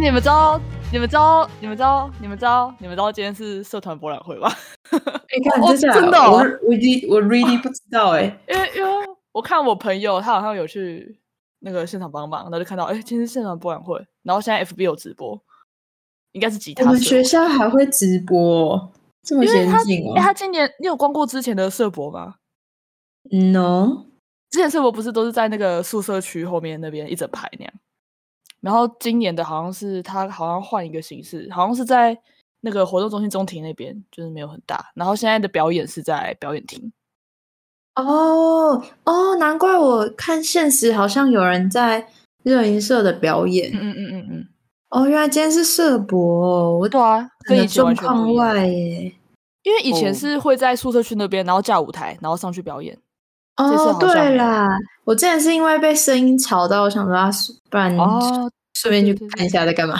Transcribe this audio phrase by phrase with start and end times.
[0.00, 0.60] 你们知道？
[0.92, 1.50] 你们知道？
[1.60, 2.10] 你们知道？
[2.20, 2.72] 你们知道？
[2.78, 4.48] 你们知道今天是社团博览会吗？
[4.90, 8.22] 你，看哦真真的哦我我 really 我 really 不知道哎。
[8.48, 8.90] 因为因为
[9.32, 11.18] 我看我朋友他好像有去
[11.58, 15.38] 那个现场帮忙，然后就看到哎，今天是社团博览会，然后现在 FB 有直播，
[16.32, 18.92] 应该是吉他我们学校还会直播，
[19.24, 22.36] 这么先进哎，他哦今年你有光过之前的社博吗
[23.30, 24.06] ？？No，
[24.48, 27.74] 之前社博不是都是在那个宿舍区后面那边一整排那样，
[28.60, 32.18] 然后今年的好像是他好像换一个形式，好像是在
[32.60, 36.92] 那个活动中心中庭那边，就是没有很大，然后现在的表演是在表演厅。
[37.94, 42.06] 哦哦，难怪我看现实好像有人在
[42.44, 43.70] 热音社的表演。
[43.72, 44.48] 嗯嗯嗯嗯嗯，
[44.90, 49.12] 哦，原来今天是社博哦，我对啊，跟以前完全外耶。
[49.64, 52.96] 因为以前哦是会在宿舍区那边，然后架舞台，然后上去表演。
[53.58, 54.68] 哦，对啦，
[55.04, 57.30] 我之前是因为被声音吵到，我想说啊，
[57.68, 59.98] 不然哦，顺便去看一下在干嘛。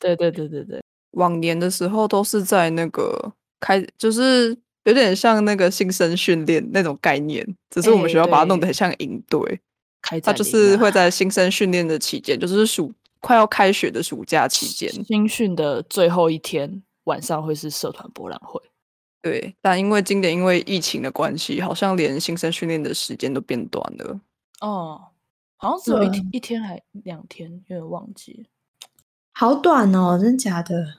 [0.00, 9.60] 对对对对对，往年的时候都是在那个开，就是有点像那个新生训练那种概念，只是我们哎学校把它弄得很像营队。
[10.02, 18.60] 开它就是会在新生训练的期间，就是暑快要开学的暑假期间，新训的最后一天晚上会是社团博览会。
[19.24, 19.56] 对。
[19.62, 24.20] 但因为今年因为疫情的关系，好像连新生训练的时间都变短了。
[24.60, 25.00] 哦，
[25.56, 28.46] 好像只有一天一天还两天，有点忘记。
[29.32, 30.96] 好短哦，真假的？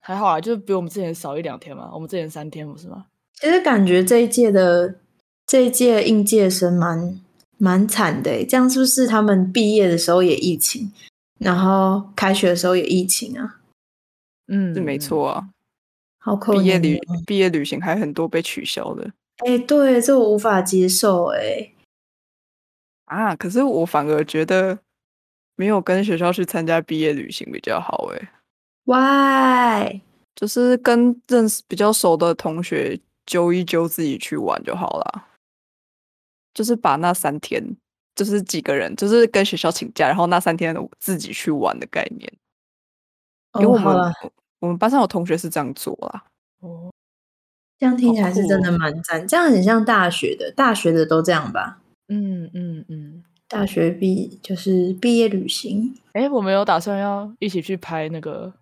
[0.00, 1.90] 还好啊，就是比我们之前少一两天嘛。
[1.92, 3.06] 我们之前三天不是吗？
[3.34, 4.94] 其实感觉这一届的
[5.46, 7.20] 这一届应届生蛮
[7.58, 10.90] 蛮惨的诶，这样是不是他们毕业的时候也疫情，
[11.38, 13.60] 然后开学的时候也疫情啊？
[14.48, 15.48] 嗯，是没错啊。
[16.26, 16.60] 好可怜、哦。
[16.60, 19.08] 毕业旅毕业旅行还很多被取消的
[19.46, 21.72] 哎、对，这我无法接受哎。
[23.04, 23.36] 啊。
[23.36, 24.76] 可是我反而觉得
[25.54, 28.28] 没有跟学校去参加毕业旅行比较好诶、
[28.86, 30.00] Why？
[30.34, 35.28] 就是跟认识比较熟的同学揪一揪，自己去玩就好了。
[36.52, 37.62] 就是把那三天，
[38.16, 42.32] 就是几个人，就是跟学校请假，然后那三天自己去玩的概念。
[43.60, 44.12] 因为哦，我们、
[44.60, 46.24] 我们班上有同学是这样做啦。
[46.60, 46.90] 哦，
[47.78, 51.78] 这样听起来是真的蛮赞，这样很像大学的，大学的都这样吧？
[52.08, 53.22] 嗯嗯嗯。
[53.48, 58.52] 大学毕就是毕业旅行、哎，我们有打算要一起去拍那个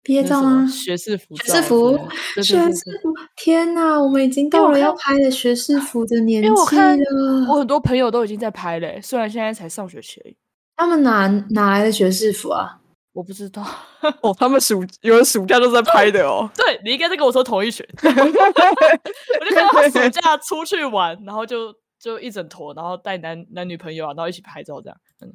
[0.00, 0.64] 毕业照吗？
[0.68, 1.98] 学士服学士服
[2.36, 7.52] 学士服，天哪，我们已经到了要拍的学士服的年纪因为我看了。
[7.52, 10.36] 我很多朋友都已经在拍嘞，虽然现在才上学期而已，
[10.76, 12.80] 他们哪哪来的学士服啊？
[13.16, 13.64] 我不知道。
[14.20, 16.48] 哦，他们暑有人暑假都在拍的哦。
[16.54, 24.98] 对你应该是跟我说同一群， 我就看到他暑假出去玩，然后就就一整坨，然后带男男女朋友啊，然后一起拍照这样。
[25.20, 25.32] 嗯，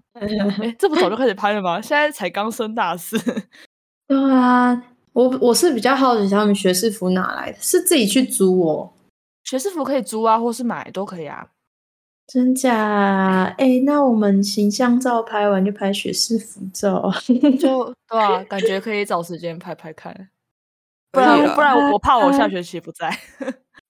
[0.61, 1.81] 哎，这不早就开始拍了吗？
[1.81, 3.17] 现在才刚升大四。
[4.07, 8.93] 对啊，我我是比较好奇他们学士服哪来的，是自己去租哦？
[9.43, 11.47] 学士服可以租啊，或是买都可以啊。
[12.31, 13.53] 真假？
[13.57, 17.11] 哎、那我们形象照拍完就拍学士服照。
[17.59, 20.29] 就对啊，感觉可以找时间拍拍看，
[21.11, 23.09] 不然不然我我怕我下拍 学期不在。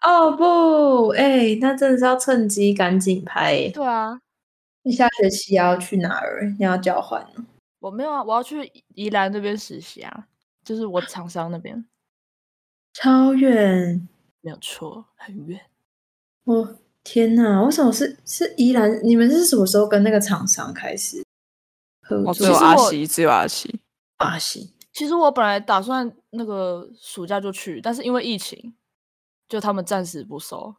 [0.02, 3.70] 哦 不，哎、那真的是要趁机赶紧拍耶。
[3.70, 4.20] 对啊，
[4.82, 6.52] 你下学期要去哪儿？
[6.58, 7.46] 你要交换呢？
[7.80, 10.26] 我没有啊，我要去宜兰那边实习啊，
[10.66, 11.86] 就是我厂商那边，
[12.94, 14.08] 超远！
[14.42, 15.62] 没有错，很远。
[16.46, 19.00] 我、天哪，为什么是是依兰？
[19.04, 21.24] 你们是什么时候跟那个厂商开始
[22.02, 22.44] 合哦，只？
[22.44, 23.80] 有阿西，只有阿西。
[24.18, 24.74] 阿西。
[24.94, 28.74] 其实我本来打算那个暑假就去，但是因为疫情，
[29.48, 30.76] 就他们暂时不收。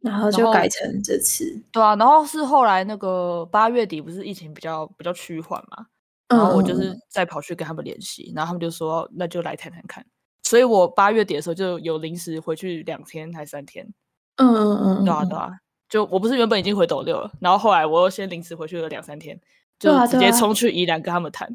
[0.00, 5.86] 然后就改成这次，对啊，然后是后来那个八月底不是疫情比较比较趋缓嘛，
[6.28, 10.04] 然后我就嗯是再跑去跟他们联系，然后他们就说那就来谈谈看。
[10.42, 13.86] 所以我八月底的时候就有临时回去两天还三天，
[14.38, 15.50] 嗯嗯嗯，对啊嗯对啊，
[15.88, 19.38] 就我不是原本已经回斗六了，然后后来我又先临时回去了两三天，
[19.78, 21.48] 就直接冲去宜兰跟他们谈，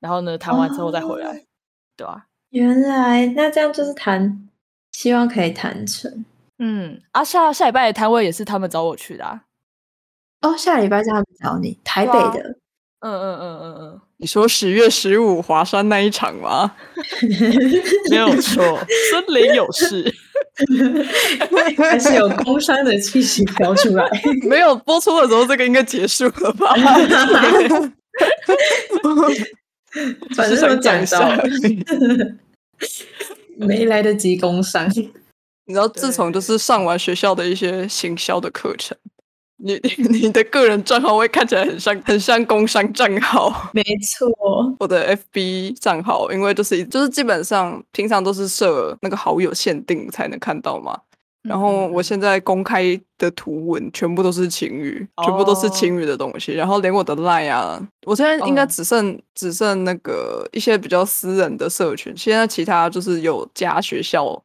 [0.00, 1.40] 然后呢谈完之后再回来，哦
[1.96, 4.48] 对啊，原来那这样就是谈，
[4.92, 6.24] 希望可以谈成。
[6.58, 9.42] 嗯啊下下礼拜的摊位也是他们找我去的、啊，
[10.42, 12.56] 哦，下礼拜是他们找你，台北的。
[13.02, 16.70] 嗯嗯嗯嗯嗯，你说十月十五华山那一场吗？
[18.10, 18.62] 没有错，
[19.10, 20.14] 森林有事。
[21.78, 24.04] 还是有工商的气息飘出来。
[24.48, 26.74] 没有播出的时候，这个应该结束了吧？
[30.36, 31.36] 反正只是想都讲到。
[33.56, 34.88] 没来得及工商。
[35.66, 38.96] 你知道，自从就对是上完学校的一些行销的课程，
[39.62, 43.70] 你你 你的个人账号会看起来很像很像工商账号。
[43.72, 43.82] 没
[44.16, 50.98] 错，我的 FB 账号，因为就是就是基本上平常都是设那个好友限定才能看到嘛。
[51.42, 56.52] 然后我现在公开的图文全部都是情侣，全部都是情侣的东西。
[56.52, 62.14] 然后连我的 Line 啊，我现在应该只剩只剩那个一些比较私人的社群。
[62.14, 64.42] 现在其他就是有加学校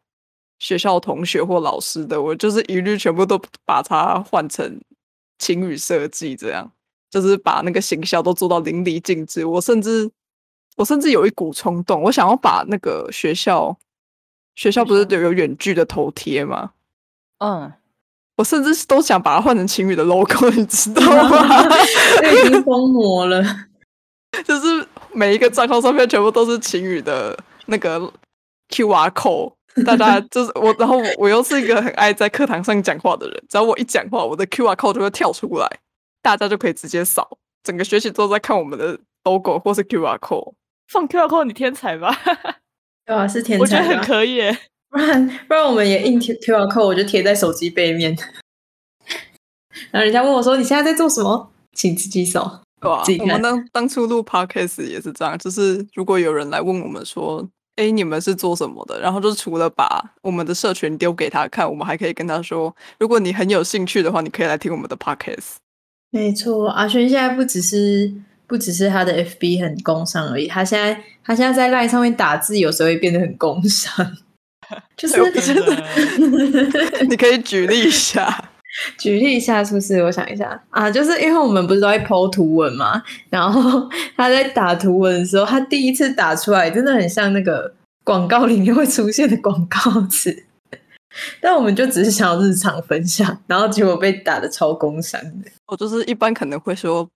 [0.60, 4.80] 学校同学或老师的，我就是一律全部都把它换成
[5.40, 6.72] 情侣设计，这样
[7.10, 9.46] 就是把那个形象都做到淋漓尽致。
[9.46, 10.10] 我甚至
[10.78, 13.78] 我甚至有一股冲动，我想要把那个学校
[14.56, 16.72] 学校不是有有远距的头贴吗？
[17.40, 17.72] 嗯，
[18.38, 21.64] 我甚至都想把它换成情侣的 logo，你知道吗？
[22.24, 23.44] 已经疯魔了，
[24.46, 28.00] 就是每一个账号上面全部都是情侣的那个
[28.70, 35.68] QR code，大家就是我，然后我又是一个很爱在课堂上讲话的人，只要我一讲话，我的 QR code 就会跳出来，
[36.22, 40.54] 大家就可以直接扫，整个学期都在看我们的 logo 或是 QR code。
[40.88, 42.16] 放 QR code，你天才吧？
[43.06, 44.40] 对啊，是天才，我觉得很可以。
[44.90, 48.16] 不然不然，我们也印 Q Q R code，我就贴在手机背面。
[49.92, 52.62] 然后人家问我说：“你现在在做什么？”请自己扫。
[52.82, 57.46] 哇，我们当当初录 podcast 也是这样，就是如果有人来问我们说
[57.76, 65.56] ：“哎，你们是做什么的？”然后就除了把我们的社群丢给他看，我们还可以跟他说：“如果你很有兴趣的话，你可以来听我们的 podcast。”
[66.12, 68.14] 没错，阿轩现在不只是
[68.48, 70.94] 不只是他的 F B 很工商而已，他现在
[71.24, 74.18] 他现在在 line 上面打字，有时候会变得很工商。
[74.98, 75.22] 就是，
[77.08, 78.50] 你可以举例一下，
[78.98, 80.04] 举例一下是不是？
[80.04, 87.74] 我想一下啊，就是因为我们不是都会剖图文嘛，然后他在打图文的时候，他第一次打出来真的很像那个
[88.04, 90.46] 广告里面会出现的广告词，
[91.40, 95.50] 但我们就只是想要日常分享，然后结果被打的超工伤的。
[95.68, 97.08] 我就是一般可能会说。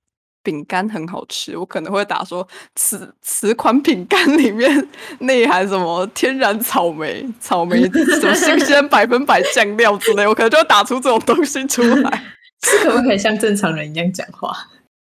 [0.42, 4.88] 饼干很好吃，我可能会打说此此款饼干里面
[5.20, 12.24] 内含什么天然草莓、草莓 什么新鲜百分百酱料之类，我可能就会打出这种东西出来。
[12.64, 14.56] 是可不可以像正常人一样讲话？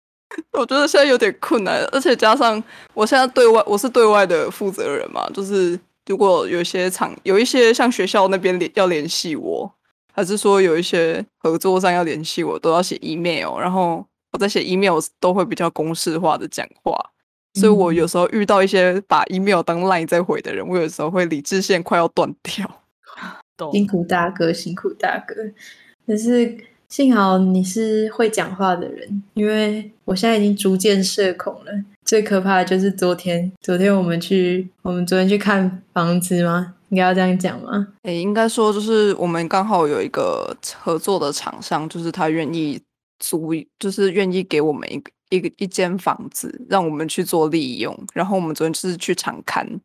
[0.54, 2.62] 我觉得现在有点困难，而且加上
[2.94, 9.72] 我现在对外我是对外的负责人嘛，就是如果有些厂有一些像学校那边联要联系我，
[10.14, 14.06] 还是说有一些合作上要联系我，都要写 email，然后。
[14.32, 16.94] 我在写 email 都会比较公式化的讲话，
[17.56, 22.82] 所以我有时候遇到一些把 email 当 line 在回的人，我有时候会理智线快要断掉。
[23.72, 25.36] 辛苦大哥，辛苦大哥。
[26.08, 26.58] 可是
[26.88, 31.72] 幸好你是会讲话的人，因为我现在已经逐渐社恐了。
[32.06, 36.74] 最可怕的就是昨天，昨天我们去，我们昨天去看房子吗？
[36.90, 37.88] 应该要这样讲吗？
[38.04, 42.82] 诶，应该说就是我们刚好有一个合作的厂商，就是他愿意。
[43.22, 47.98] 租就是愿意给我们一个一个一间房子，让我们去做利用。
[48.14, 49.80] 然后我们昨天是去场刊，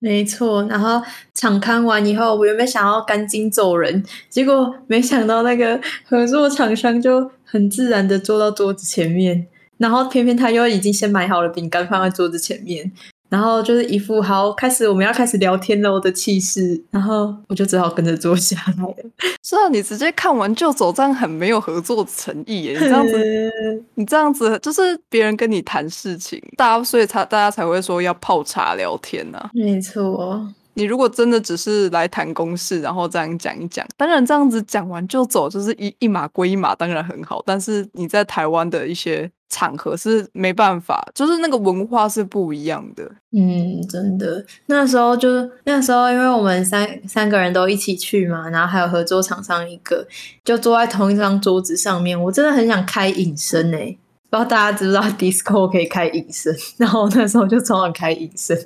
[0.00, 0.64] 没错。
[0.64, 1.00] 然后
[1.32, 9.46] 场刊完以后，我原本想要赶紧走人，结果没想到那个合作厂商就很自然的坐到桌子前面，
[9.78, 12.90] 然后偏偏他又已经先买好了饼干放在桌子前面。
[13.28, 18.94] 然后就是一副好开始，我们要开始聊天了的气势，然后我就只好跟着坐下来了。
[19.42, 22.72] 是啊，你直接看完就走，这样很没有合作诚意耶！
[22.78, 29.50] 你这样子，你这样子就是别人跟你谈事情，大家所以才大家才会说要泡茶聊天呢。
[29.52, 30.46] 没错。
[30.76, 37.40] 你如果真的只是来谈公事，然后这样讲一讲，当然这样子讲完就走，就是一一码归一码，当然很好。
[37.46, 43.08] 但是你在台湾的一些场合是没办法，就是那个文化是不一样的。
[43.30, 45.28] 嗯，真的，那时候就
[45.62, 50.04] 那时候，因为我们三三个人都一起去嘛，然后还有合作厂商一个，
[50.42, 52.20] 就坐在同一张桌子上面。
[52.20, 53.96] 我真的很想开隐身诶，
[54.28, 58.56] 不知道大家知不知道 Discord 可以开隐身，然后那时候就超想开隐身。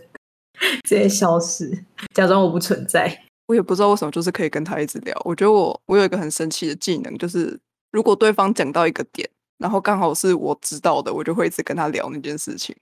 [0.82, 3.22] 直接消失，假装我不存在。
[3.46, 5.14] 我也不知道为什么，就是可以跟他一直聊。
[5.24, 7.58] 我觉得我我有一个很神奇的技能，就是
[7.92, 9.28] 如果对方讲到一个点，
[9.58, 12.74] 然后刚好是我知道的，我就会一直跟他聊那件事情。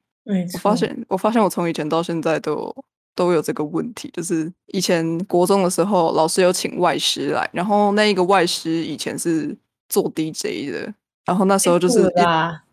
[0.55, 2.75] 我发现，我发现我从以前到现在都
[3.15, 9.57] 都有这个问题，就是以前国中的时候，老师有请外师来，然后那一个外师以前是
[9.89, 12.13] 做 DJ 的，然后那时候就是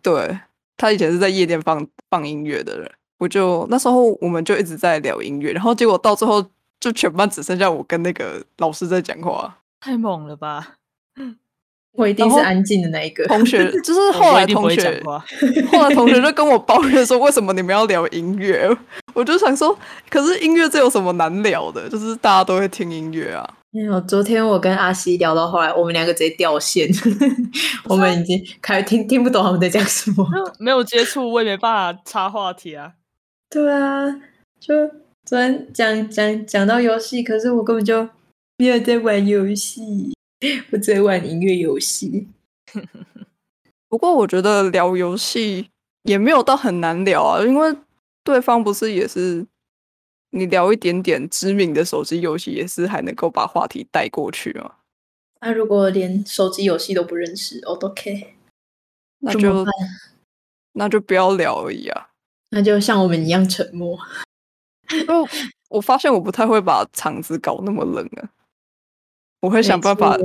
[0.01, 0.39] 对
[0.75, 2.91] 他以前是在夜店放放音乐的人。
[3.19, 6.43] 我就那时候我们就一直在聊音乐，然后结果到最后
[6.79, 10.75] 就全班只剩下我跟那个老师在讲话，太猛了吧！
[11.93, 15.01] 我一定是安静的那一个同学，就是后来同学，
[15.71, 18.67] 后来同学就跟我抱怨说，为什么你们要聊音乐？
[19.13, 19.77] 我就想说，
[20.09, 21.87] 可是音乐这有什么难聊的？
[21.87, 23.47] 就是大家都会听音乐啊。
[23.69, 26.87] 没有，昨天我跟阿西聊到后来，我们两个直接掉线，
[27.85, 30.27] 我们已经开始听听不懂他们在讲什么。
[30.59, 32.93] 没有接触，我也没办法插话题啊。
[33.49, 34.09] 对啊，
[34.59, 34.73] 就
[35.25, 38.07] 昨天讲讲讲到游戏，可是我根本就
[38.57, 40.12] 没有在玩游戏，
[40.71, 42.27] 我在玩音乐游戏。
[43.89, 45.69] 不过我觉得聊游戏
[46.03, 47.75] 也没有到很难聊啊，因为
[48.23, 49.45] 对方不是也是
[50.31, 54.71] 你聊一点点知名的手机游戏，也是还能够把话题带过去嘛。
[55.41, 58.33] 那、如果连手机游戏都不认识，我都 OK，
[59.19, 59.65] 那就
[60.71, 62.09] 那就不要聊而已啊。
[62.49, 63.99] 那就像我们一样沉默。
[64.91, 65.29] 因为
[65.69, 68.29] 我发现我不太会把场子搞那么冷啊，
[69.43, 70.17] 我会想办法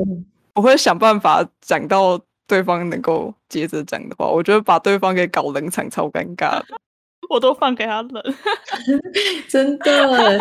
[0.54, 4.28] 我会想办法讲到对方能够接着讲的话。
[4.28, 6.66] 我觉得把对方给搞冷场超尴尬的。
[7.28, 8.22] 我都放给他冷。
[9.50, 10.38] 真的。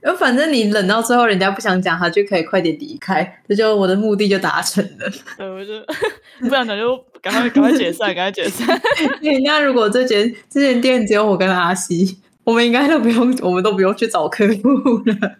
[0.00, 5.06] 然后反正你冷到最后，人家不想讲，他就可以快点离开，这就我的目的就达成了。
[5.36, 5.74] 对，我就
[6.38, 8.66] 不想讲，就赶快赶快解散，赶快解散。
[9.20, 14.70] 对，那如果这间这间店只有我跟阿西，我们应该都不用，我们都不用去找客户
[15.04, 15.36] 了，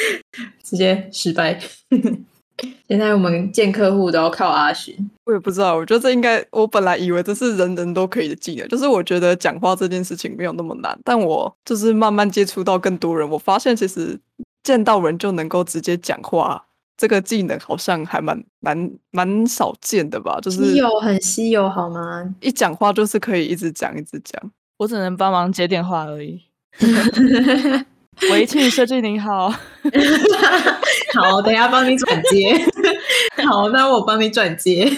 [0.62, 1.58] 直接失败。
[2.88, 14.18] 现在我们见客户都要靠阿寻，我也不知道，我觉得这应该，我本来以为这是人人都可以的技能，就是我觉得讲话这件事情没有那么难，但我就是慢慢接触到更多人，我发现其实
[14.62, 16.64] 见到人就能够直接讲话，
[16.96, 22.34] 这个技能好像还蛮蛮蛮少见的吧，就是稀有很稀有好吗？
[22.40, 24.50] 一讲话就是可以一直讲一直讲。
[24.78, 26.40] 我只能帮忙接电话而已。
[28.30, 29.48] 喂，庆设计您好，
[31.14, 32.56] 好，等一下帮你转接。
[33.46, 34.90] 好，那我帮你转接。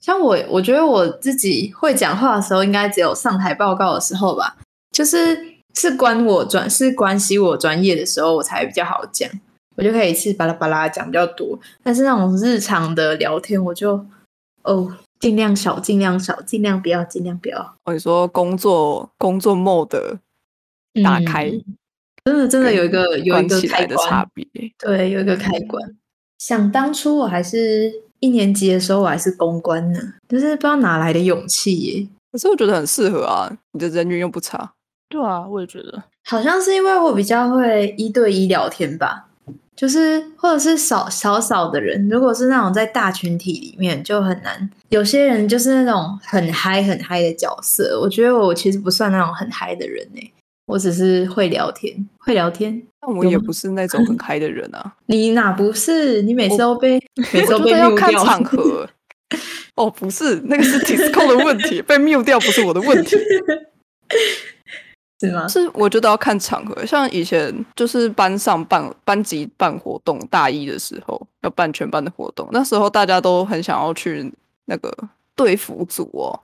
[0.00, 4.56] 像我，我觉得我自己会讲话的时候，应该只有上台报告的时候吧，
[4.90, 5.38] 就是
[5.74, 9.30] 是关我专是关系我专业的时候，我才比较好讲，
[9.76, 11.58] 我就可以一次巴拉巴拉讲比较多。
[11.82, 14.04] 但是那种日常的聊天，我就
[14.62, 20.18] 哦尽量少，尽量少，尽量不要，尽量不要哦，你说工作工作 mode
[21.04, 21.62] 打开，嗯
[22.30, 24.72] 真的真的有一个有一个开起来的差关，别。
[24.78, 25.82] 对，有一个开关。
[26.38, 32.08] 想当初我还是一年级的时候，我还是公关呢，就是不知道哪来的勇气耶。
[32.30, 34.72] 可是我觉得很适合啊，你的人缘又不差。
[35.08, 36.00] 对啊，我也觉得。
[36.24, 39.26] 好像是因为我比较会一对一聊天吧，
[39.74, 44.70] 就是或者是少少少的人，如果是那种在大群体里面就很难。
[44.90, 50.32] 有些人就是那种很嗨很嗨的角色，我觉得我其实不算那种很嗨的人呢，
[50.70, 52.80] 我只是会聊天，会聊天。
[53.00, 56.22] 但我也不是那种很嗨的人啊， 你哪不是？
[56.22, 58.88] 你每次都被 每次都被得要看场合。
[59.74, 63.16] 哦，不是，那个是 Disco 的问题， 被 mute 掉不是我的问题。
[65.20, 65.48] 是吗？
[65.48, 74.32] 是我觉得要看场合，像以前就是班上办班级办活动，大一的时候要办全班的活动，那时候大家都很想要去
[74.66, 74.92] 那个
[75.34, 76.38] 队服组哦，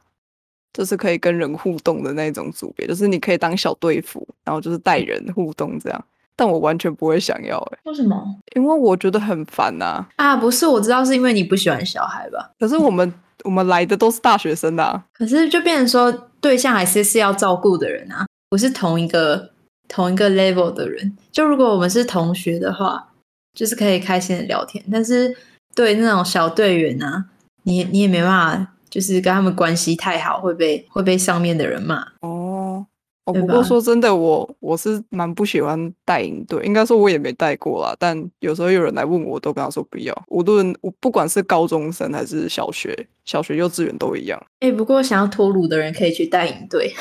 [0.76, 6.04] 就是可以跟人互动的那种组别，就是你可以当小队服，然后就是带人互动这样。
[6.37, 8.23] 但我完全不会想要哎、为什么
[8.54, 10.37] 因为我觉得很烦呐、啊？
[10.37, 12.50] 不是，我知道是因为你不喜欢小孩吧？
[12.59, 13.11] 可是我们
[13.42, 19.50] 我们来的都是大学生啊，可是就变成说，对象还是是要照顾的人啊，不是同一个
[19.88, 21.16] 同一个 level 的人。
[21.33, 23.09] 就如果我们是同学的话，
[23.54, 25.35] 就是可以开心的聊天，但是
[25.75, 27.25] 对那种小队员啊，
[27.62, 32.00] 你你也没办法，就是跟他们关系太好，会被会被上面的人骂。
[32.22, 32.82] 哦，
[33.26, 37.94] 哦，不过说真的，我我是蛮不喜欢带营队，应该说我也没带过啦。
[37.98, 40.24] 但有时候有人来问我，我都跟他说不要。
[40.28, 44.42] 无论我不管是高中生还是小学、小学、幼稚园都一样。
[44.60, 46.94] 哎、不过想要脱乳的人可以去带营队，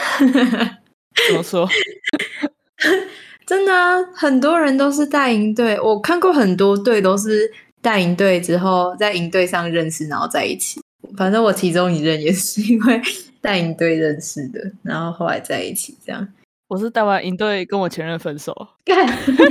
[1.29, 1.65] 怎么说？
[3.47, 7.49] 真的啊，很多人都是带营队，我看过很多队都是
[7.81, 10.81] 带营队之后在营队上认识，然后在一起。
[11.17, 13.01] 反正我其中一任也是因为
[13.41, 16.27] 带营队认识的，然后后来在一起这样。
[16.67, 19.43] 我是带完营队跟我前任分手，干， 是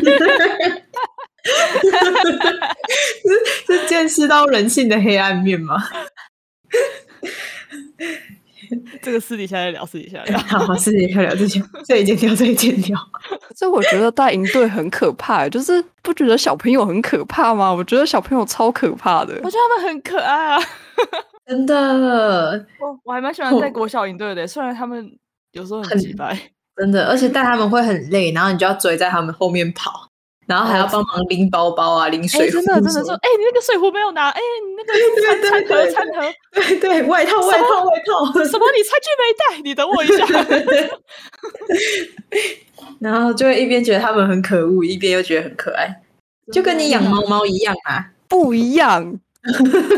[3.66, 5.76] 是见识到人性的黑暗面吗？
[9.00, 10.36] 这个私底下再聊，私底下聊。
[10.48, 12.98] 好，好，私底下聊这些，这一件掉，这一件掉。
[13.54, 17.72] 所以我觉得带营队很可怕欸，就是不觉得小朋友很可怕吗？
[17.72, 19.50] 我觉得小朋友超可怕的我。
[19.50, 20.60] 觉得他们很可爱啊，
[21.46, 25.10] 真的，我我还蛮喜欢带国小营队的，虽然他们
[25.52, 26.38] 有时候很很鸡掰。
[26.76, 30.08] 真的，而且带他们会很累，然后你就要追在他们后面跑，
[30.46, 36.20] 然后还要帮忙拎包包啊，拎哎、水壶真的真的说，哎、你那个水壶没有拿，哎、你那个餐餐盒餐盒，
[36.52, 40.26] 对对，外套外套外套，什么你餐具没带，你等我一下。
[42.98, 46.00] 然后就会一边觉得他们很可恶，一边又觉得很可爱。
[46.52, 48.10] 就跟你养猫猫一样啊。
[48.26, 49.20] 不一样，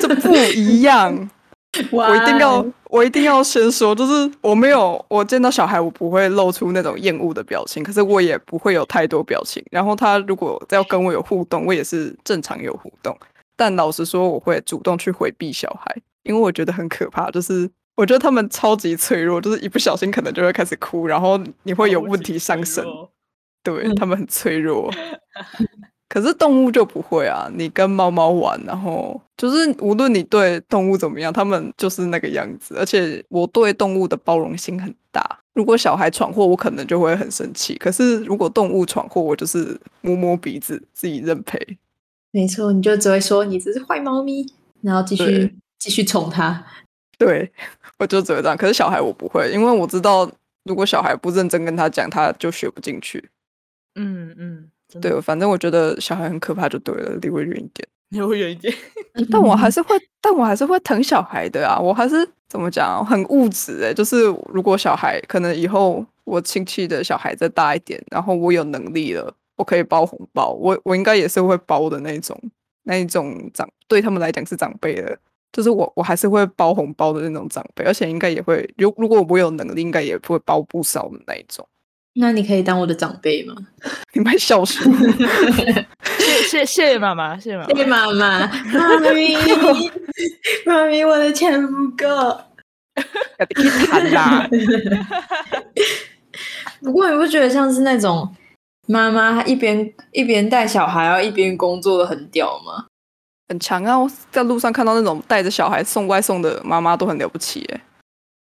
[0.00, 1.30] 这不 一样。
[1.92, 9.64] 我一定要，我一定要先说，就是我没有，我见到小孩，我不会露出那种厌恶的表情，可是我也不会有太多表情。
[9.70, 13.16] 然后他如果要跟我有互动，我也是正常有互动。
[13.56, 17.30] 但老实说，我会主动去回避小孩，因为我觉得很可怕。
[17.30, 22.84] 就是我觉得他们超级脆弱，就是一不小心可能就会开始哭，然后你会有问题上升。
[23.62, 24.92] 对他们很脆弱。
[26.16, 27.46] 可是动物就不会啊！
[27.54, 32.74] 你跟猫猫玩，然后就是无论你对动物怎么样，它们就是那个样子。
[32.78, 35.22] 而且我对动物的包容性很大。
[35.52, 41.60] 如果小孩闯祸，我可能就会很生气；可是如果动物闯祸，我就是摸摸鼻子，自己认赔。
[42.30, 46.64] 没错，你就只会说你只是坏猫咪，然后继续继续宠它。
[47.18, 47.52] 对，
[47.98, 48.56] 我就只会这样。
[48.56, 50.26] 可是小孩我不会，因为我知道，
[50.64, 53.28] 如果小孩不认真跟他讲，他就学不进去。
[53.96, 54.70] 嗯嗯。
[55.00, 58.72] 对，反正我觉得小孩很可怕，就对了，离我远一点， 离我远一点。
[59.30, 61.78] 但我还 是会，但我还是会疼小孩的啊！
[61.80, 63.92] 我还是怎么讲，很物质哎。
[63.94, 72.38] 就是如果小孩可能以后我亲戚的小孩再大一点，然后我有能力了，我可以包红包，我我应该也是会包的那种，
[72.84, 75.18] 那一种长对他们来讲是长辈的，
[75.52, 81.66] 就是我我还是会包红包的那种长辈，而且应该也会，如如果我有能力，应该也不会包不少的那一种。
[82.18, 83.54] 那你可以当我的长辈吗？
[84.14, 84.90] 你卖孝顺，
[86.18, 89.36] 谢谢谢谢妈妈，谢谢妈妈，谢谢妈妈，妈咪，
[90.64, 92.06] 妈咪，我的钱不够，
[93.38, 94.48] 要去谈啦。
[96.80, 98.34] 不过你不觉得像是那种
[98.86, 102.86] 妈妈一边一边带小孩，要一边工作的很屌吗？
[103.48, 103.98] 很强啊！
[103.98, 107.80] 我在路上看到那种带着小孩送外送的妈妈都很了不起哎。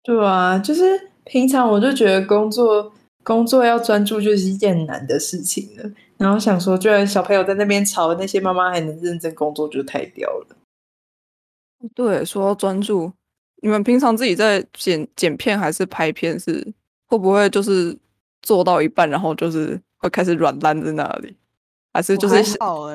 [0.03, 0.83] 对啊，就是
[1.25, 2.93] 平常我就觉得工作。
[3.25, 10.55] 工作要专注就是一件难的事情了，然后想说，居然小朋友在那边吵，那些妈妈还能认真工作，就太屌了。
[11.95, 13.11] 对，说专注，
[13.63, 16.71] 你们平常自己在剪剪片还是拍片，是
[17.07, 17.97] 会不会就是
[18.43, 21.35] 做到一半，然后就是会开始软烂在那里？
[21.93, 22.35] 还是就是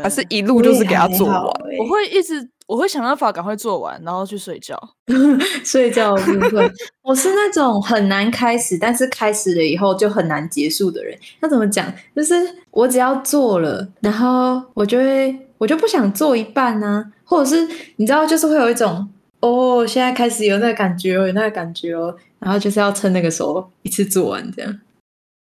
[0.03, 1.43] 还是一路就是给他做完，
[1.79, 4.79] 我会一直我会想办法赶快做完，然后去睡觉。
[5.67, 11.19] 睡觉部分，我是那种很难开始，但是开始了以后就很难结束的人。
[11.41, 11.93] 那怎么讲？
[12.15, 12.33] 就是
[12.71, 19.05] 我只要做了，然后我就会我就不想做一半呢，或者是你知道，就是会有一种
[19.41, 24.81] 哦，现在开始有那个感觉，有那个感觉哦，然后就是要趁那个时候一次做完这样。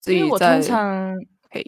[0.00, 1.14] 所以我通常。
[1.50, 1.62] 嘿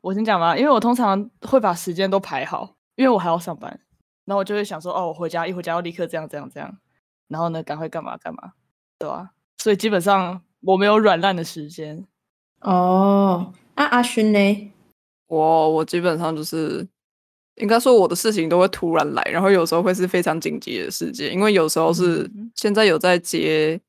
[0.00, 3.78] 我先讲吧，因为我通常会把时间都排好，因为我还要上班，
[4.24, 6.78] 然后我就会想说，哦，我回家一回家要立刻这样这样这样，
[7.28, 8.52] 然后呢，赶快干嘛干嘛，
[8.98, 9.30] 对吧？
[9.58, 12.06] 所以基本上我没有软烂的时间。
[12.60, 14.72] 哦，那阿勋呢？
[15.26, 16.86] 我我基本上就是，
[17.56, 23.80] 应该说我的事情都会突然来，然后有时候会是非常紧急的事件，因为有时候是现在有在接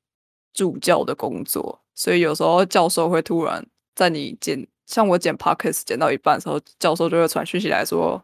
[0.54, 3.66] 助教的工作，所以有时候教授会突然
[3.96, 4.68] 在你剪。
[4.86, 8.22] 像我剪 podcast 剪到一半的时候，教授就会传讯息来说：“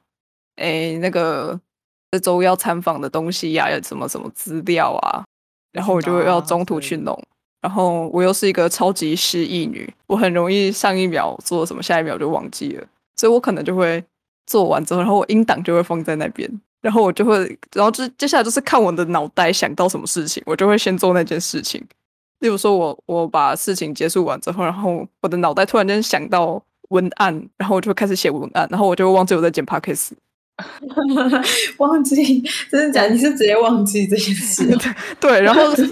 [0.58, 1.60] 哎，那个
[2.12, 5.24] 这周要参访的东西呀，有什么什么资料啊？”
[5.72, 7.18] 然后我就要中途去弄。
[7.62, 12.88] 然后我又是一个超级失忆女，我很容易上一秒做什么，下一秒就忘记了。
[13.18, 14.02] 所以我可能就会
[14.48, 16.50] 做完之后，然后我音档就会放在那边，
[16.82, 17.38] 然后我就会，
[17.74, 21.86] 然后就接下来就是看我的脑袋想到什么事情，我就会先做那件事情。
[22.40, 30.12] 例如说，我我把事情结束完之后，然后我的脑袋突然间想到文案，然后我就开始写文案，然后我就会忘记我在剪 podcast，
[31.78, 33.06] 忘记真的假？
[33.08, 34.78] 你是直接忘记这件事？
[35.20, 35.86] 对，然后是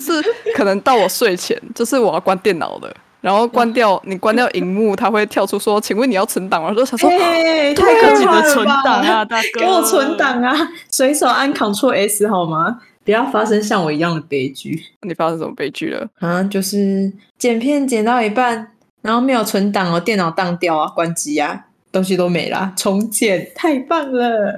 [0.55, 10.55] 可能到我睡前，就是我要关电脑的，然后关掉你关掉荧幕，它会跳出说：“请问你要存档吗？”我就想说：“太可惜的存档啊，大哥，给我存档啊，
[10.89, 14.83] 随手按 Ctrl S 好吗？”不要发生像我一样的悲剧。
[15.03, 16.05] 你发生什么悲剧了？
[16.19, 24.55] 啊，就是剪片剪到一半，然后没有存档哦，电脑当掉啊，关机啊，东西都没啦，重剪，太棒了，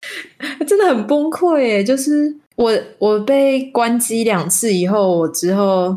[0.66, 1.84] 真的很崩溃耶！
[1.84, 5.96] 就是我我被关机两次以后，我之后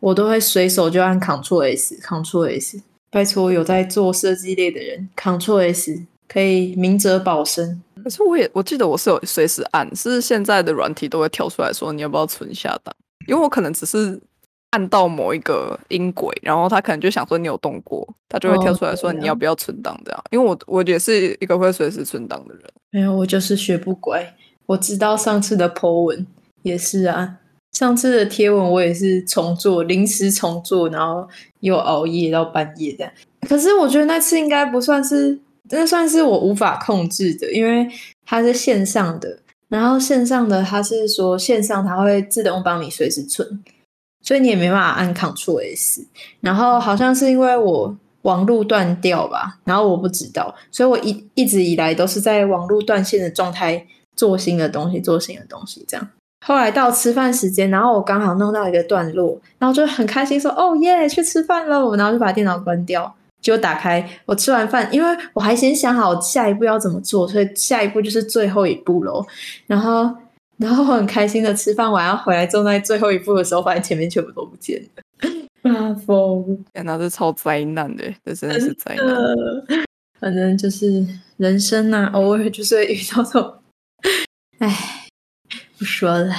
[0.00, 6.02] 我都会随手就按 Ctrl S，Ctrl S，拜托有在做设计类的人，Ctrl S。
[6.28, 12.92] 可以明哲保身，可是我也我记得我是有随时按，是现在的软体都会跳出来说你要不要存下档，
[13.28, 14.20] 因为我可能只是
[14.76, 20.24] 按到某一个音轨，然后他可能就想说你有动过，他就会跳出来说你要不要存档这样。
[20.30, 24.34] 因为我我也是一个会随时存档的人，没有我就是学不乖。
[24.66, 26.26] 我知道上次的 po 文
[26.60, 27.36] 也是啊，
[27.72, 31.26] 上次的贴文我也是重做，临时重做，然后
[31.60, 33.10] 又熬夜到半夜这样。
[33.48, 35.40] 可是我觉得那次应该不算是。
[35.68, 37.88] 那算是我无法控制的，因为
[38.24, 39.36] 它是线上的，
[39.68, 43.64] 然后线上的它是说线上它会自动帮你随时存，
[44.26, 46.04] 所以你也没办法按 Ctrl S。
[46.42, 53.86] 然后好像是因为我网路断掉吧，然后我不知道，所以我一一直以来都是在网路断线的状态
[54.16, 56.08] 做新的东西，做新的东西这样。
[56.44, 69.26] 后来到吃饭时间，然后我刚好弄到一个段落，然后就很开心说：“哦耶，去吃饭喽！”然后就把电脑关掉，结果打开，我吃完饭，因为我还先想好下一步要怎么做，所以下一步就是最后一步喽。
[69.66, 70.08] 然后，
[70.58, 75.02] 然后很开心的吃饭完，要回来坐在最后一步的时候，发现前面全部都不见了，
[75.62, 76.64] 发疯！
[76.72, 79.06] 天哪，这超灾难的，这真的是灾难。
[80.18, 83.54] 反正就是人生呐，偶尔就是会遇到这种，
[84.58, 85.02] 唉。
[85.78, 86.32] 不说了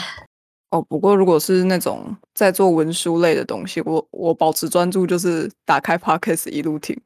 [0.71, 0.82] 哦。
[0.89, 2.03] 不过如果是那种
[2.34, 6.99] 在做文书类的东西，我我保持专注就是打开 podcast 一路听。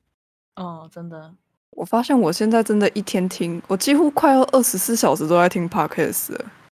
[0.55, 1.33] 哦，真的，
[1.71, 6.33] 我发现我现在真的一天听，我几乎快要二十四小时都在听 podcast。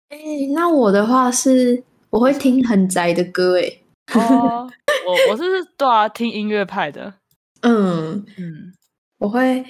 [0.10, 0.18] 哎，
[0.54, 3.72] 那我的话是我会听很宅的歌，哎。
[4.14, 4.68] 哦，
[5.06, 5.44] 我我是
[5.78, 7.14] 对啊，听音乐派的。
[7.62, 8.74] 嗯嗯，
[9.20, 9.64] 我会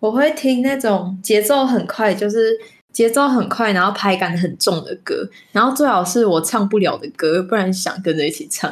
[0.00, 2.58] 我会听那种节奏很快，就是。
[2.92, 5.14] 节奏很快，然后拍感很重的歌，
[5.52, 8.68] 然后最好是我唱不了的歌，不然想跟着一起唱。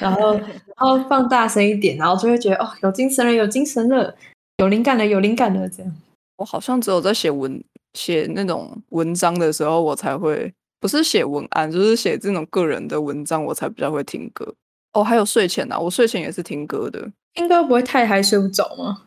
[0.00, 0.32] 然后，
[0.74, 4.12] 然后放大声一点，然后就会觉得哦，有精神了，有精神了，
[4.56, 5.68] 有灵感了，有灵感了。
[5.68, 5.92] 这样，
[6.38, 7.62] 我好像只有在写文、
[7.94, 14.54] 写那种文章的时候，我才会不是写文案，就是写这种个人的文章，我才比较会听歌。
[14.92, 17.10] 哦，还有睡前啊，我睡前也是听歌的。
[17.34, 19.02] 听歌不会太嗨，睡不着吗？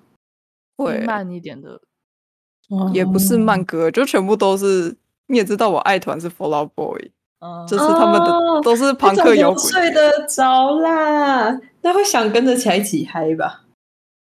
[0.78, 1.82] 会慢一点的。
[2.94, 4.96] 也不是慢歌，就全部都是。
[5.28, 7.12] 你也知道我爱团是 f o l l o w Boy，
[7.66, 9.64] 就是他们的都是朋克摇滚。
[9.66, 13.64] 睡得着啦，那会想跟着起来一起嗨吧？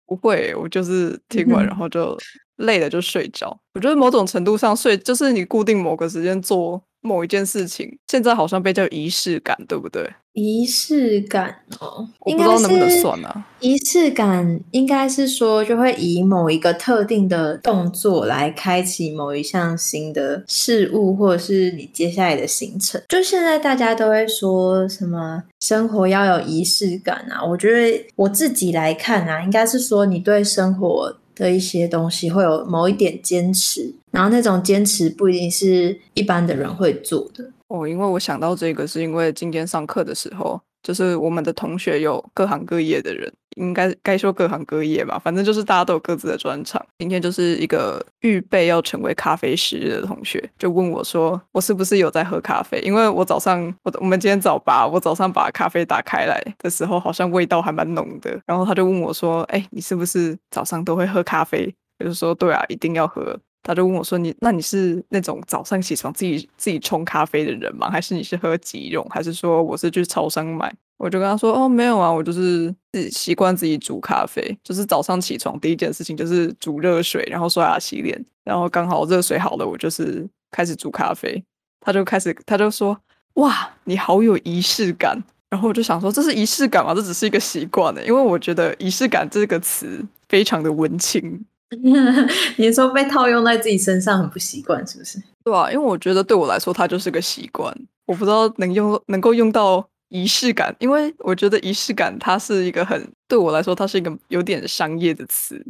[0.07, 2.17] 不会，我就是听完然后就
[2.63, 3.57] 累了就睡着。
[3.75, 10.09] 我觉得某种程度上睡就是你固定某个时间做某一件事情，现在好像被叫仪式感，对不对？
[10.35, 13.45] 仪式感哦，我不知道能不能算啊。
[13.61, 23.03] 仪式感应该是说，就会以某一个特定的动作来开启某一项新的事物，或者是你接下来的行程。
[23.09, 27.45] 就现在大家都会说什么生活要有仪式感啊？
[27.45, 37.51] 我觉得我自己来看啊，应该是说你对生活的一些东西会有某一点坚持，然后那种坚持不一定是一般的人会做的。
[37.69, 46.85] 哦，因为我想到这个，是因为今天上课的时候，就是我们的同学有各行各业的人，应该该说各行各业吧，反正就是大家都有各自的专长。
[46.99, 52.81] 今天就是一个预备要成为咖啡师的同学，就问我说，我是不是有在喝咖啡？
[52.81, 58.41] 因为我早上我我们今天早八，我早上把咖啡打开来的时候，好像味道还蛮浓的。
[58.47, 61.73] 然后他就问我说，哎，你是不是早上都会喝咖啡？
[62.01, 63.39] 我就说，对啊，一定要喝。
[63.63, 67.89] 他就问我说：“你那你是那种早上起床自己自己冲咖啡的人吗？
[67.89, 69.07] 还是你是喝即溶？
[69.09, 81.43] 还是说我是去超商买？”我就跟他说：“哦，没有啊，我就是自己习惯自己煮咖啡，就是早上起床第一件事情就是煮热水，然后刷牙洗脸，然后刚好热水好了，我就是开始煮咖啡。”
[81.85, 82.97] 他就开始他就说
[83.35, 85.21] ：“哇，你好有仪式感。”
[85.51, 86.95] 然后我就想说：“这是仪式感吗？
[86.95, 91.45] 这只是一个习惯呢，因为我觉得仪式感这个词非常的文青。”
[92.57, 95.19] 你说被套用在自己身上很不习惯，是不是？
[95.45, 97.75] 对啊，因为我觉得对我来说，它就是个习惯。
[98.07, 105.65] 我不知道能用能够用到仪式感，因为我觉得仪式感它是一个很对我来说，它是一个有点商业的词。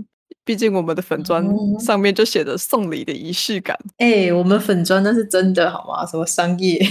[0.44, 1.46] 毕竟我们的粉砖
[1.78, 3.78] 上面就写着送礼的仪式感。
[3.98, 6.04] 哎，我们粉砖那是真的好吗？
[6.04, 6.84] 什么商业？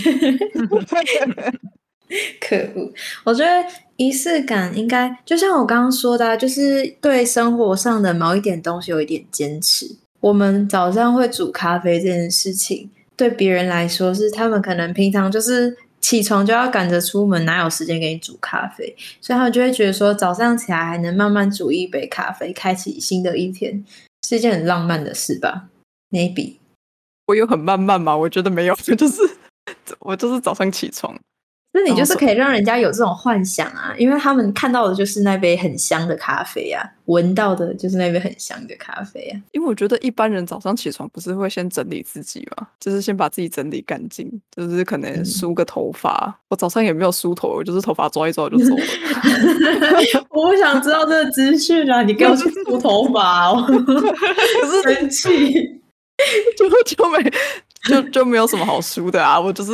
[2.42, 2.92] 可恶！
[3.24, 3.52] 我觉得
[3.96, 9.90] 仪式感应该就像我刚刚说的，就是对生活上的某一点东西有一点坚持。
[10.20, 18.94] 我们早上会煮咖啡这件事情，对别人来说是他们可能平常就是起床就要赶着出门，哪有时间给你煮咖啡？
[19.22, 23.84] 所以他们就会觉得说，早上起来还能慢慢煮一杯咖啡，开启新的一天，
[24.28, 25.70] 是一件很浪漫的事吧
[26.12, 26.58] ？Maybe
[27.28, 28.16] 我有很慢慢吗？
[28.18, 29.22] 我觉得没有，就是
[30.00, 31.18] 我就是早上起床。
[31.74, 39.40] 那你就是可以让人家有这种幻想啊，因为他们看到的就是那杯很香的咖啡啊，闻到的就是那杯很香的咖啡啊。
[39.54, 42.68] 因为我觉得一般人早上起床不是会先整理自己吗？
[42.78, 46.38] 就是先把自己整理干净，就是可能梳个头发。
[46.50, 48.84] 我早上也没有梳头，我就是头发抓一抓就走了。
[50.32, 53.74] 我不想知道这个资讯啊，你给我去梳头发哦，可
[54.68, 55.80] 是 生气。
[56.56, 57.18] 就就没
[57.88, 59.40] 就就没有什么好梳的啊！
[59.40, 59.74] 我就是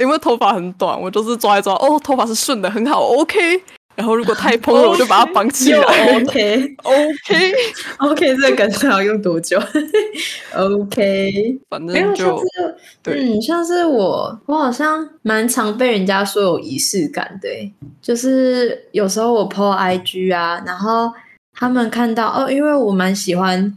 [0.00, 3.62] 因为头发很短，我就是抓一抓，哦，头发是顺的，很好，OK。
[3.96, 6.16] 然后如果太蓬了，我就把它绑起来。
[6.16, 9.56] OK OK，OK，这个梗最好用多久
[10.52, 21.12] ？OK，反正就是对嗯，像是我，我好像蛮常被人家说有仪式感的欸，就是有时候我 PO IG 啊，然后
[21.52, 23.72] 他们看到哦，因为我蛮喜欢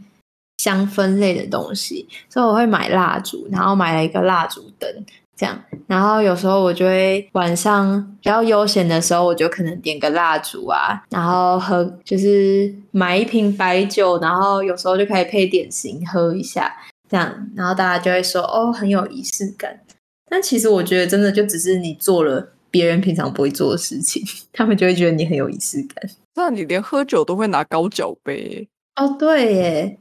[0.58, 4.88] 香氛类的东西，所以我会买蜡烛，然后买了一个蜡烛灯。
[5.36, 16.74] 这样，然后有时候我就会晚上比较悠闲的时候，我就可能点个蜡烛啊，然后喝，就是买一瓶白酒，然后有时候就可以配点心喝一下，
[17.08, 19.78] 这样，然后大家就会说哦，很有仪式感。
[20.28, 24.20] 但其实我觉得真的就只是你做了别人平常不会做的事情，
[24.52, 26.10] 他们就会觉得你很有仪式感。
[26.34, 29.98] 那你连喝酒都会拿高脚杯，哦，对耶，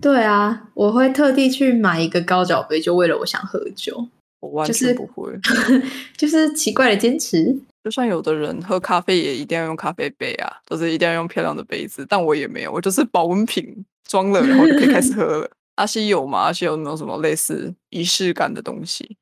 [0.00, 4.08] 对啊，我会特地去买一个高脚杯，就为了我想喝酒，
[4.40, 5.32] 我完全不会。
[6.16, 7.56] 就是奇怪的坚持。
[7.84, 15.50] 就像有的人喝咖啡也一定要用咖啡杯啊，就是一定要用漂亮的杯子，但我也没有，我就是保温瓶装了，然后就可以开始喝了。
[15.76, 16.40] 阿西有吗？
[16.40, 19.16] 阿西有没有什么类似仪式感的东西？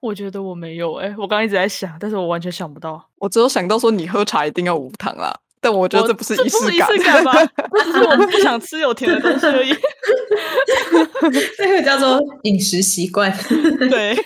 [0.00, 3.02] 我觉得我没有哎、我刚刚一直在想，但是我完全想不到。
[3.16, 6.96] 我只有想到说你喝茶一定要无糖啦，但我觉得这不是仪这不是仪式感。
[6.96, 7.32] 式感吧？
[7.84, 9.72] 只是我不想吃有甜的东西而已。
[11.58, 13.30] 这个叫做饮食习惯。
[13.90, 14.16] 对，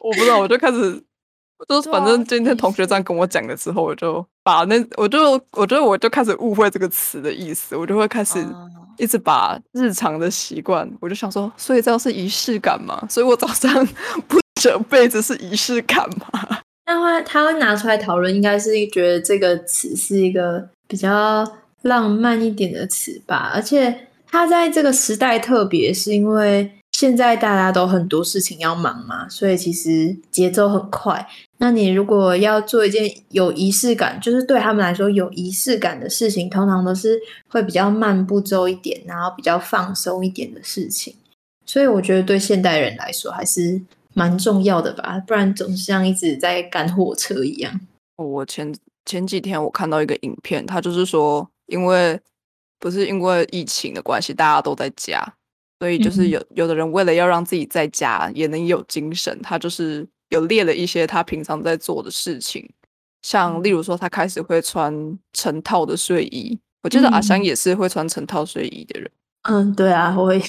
[0.00, 1.02] 我不知道，我就开始，
[1.68, 8.68] 就是反正今天同学这样跟我讲的时候，我就把那我就我觉得我就开始误会这个词的意思，我就会开始啊
[8.98, 13.02] 一直把日常的习惯，我就想说，所以这样是仪式感嘛？
[13.08, 13.86] 所以我早上
[14.28, 16.58] 不折被子是仪式感吗？
[16.86, 21.46] 那会他会拿出来讨论，应该是觉得这个词是一个比较
[21.82, 31.26] 浪漫一点的词吧，而且他在这个时代特别，是因为现在大家都很多事情要忙嘛，所以其实节奏很快。
[31.58, 37.18] 那你如果要做一件有仪式感，就是对他们来说有仪式感的事情，通常都是
[37.48, 41.14] 会比较慢步骤一点，然后比较放松一点的事情。
[41.64, 43.80] 所以我觉得对现代人来说还是
[44.14, 47.80] 蛮重要的吧，不然总是像一直在赶火车一样。
[48.16, 52.20] 我前前几天我看到一个影片，他就是说，因为
[52.78, 55.22] 不是因为疫情的关系，大家都在家，
[55.80, 62.68] 所以就是嗯有有的人为了要让自己在家也能有精神，他就是有列了一些他平常在做的事情，
[63.22, 69.10] 像例如说他开始会穿成套的睡衣，我记得阿香嗯也是会穿成套睡衣的人。
[69.42, 70.40] 嗯，对啊，我会，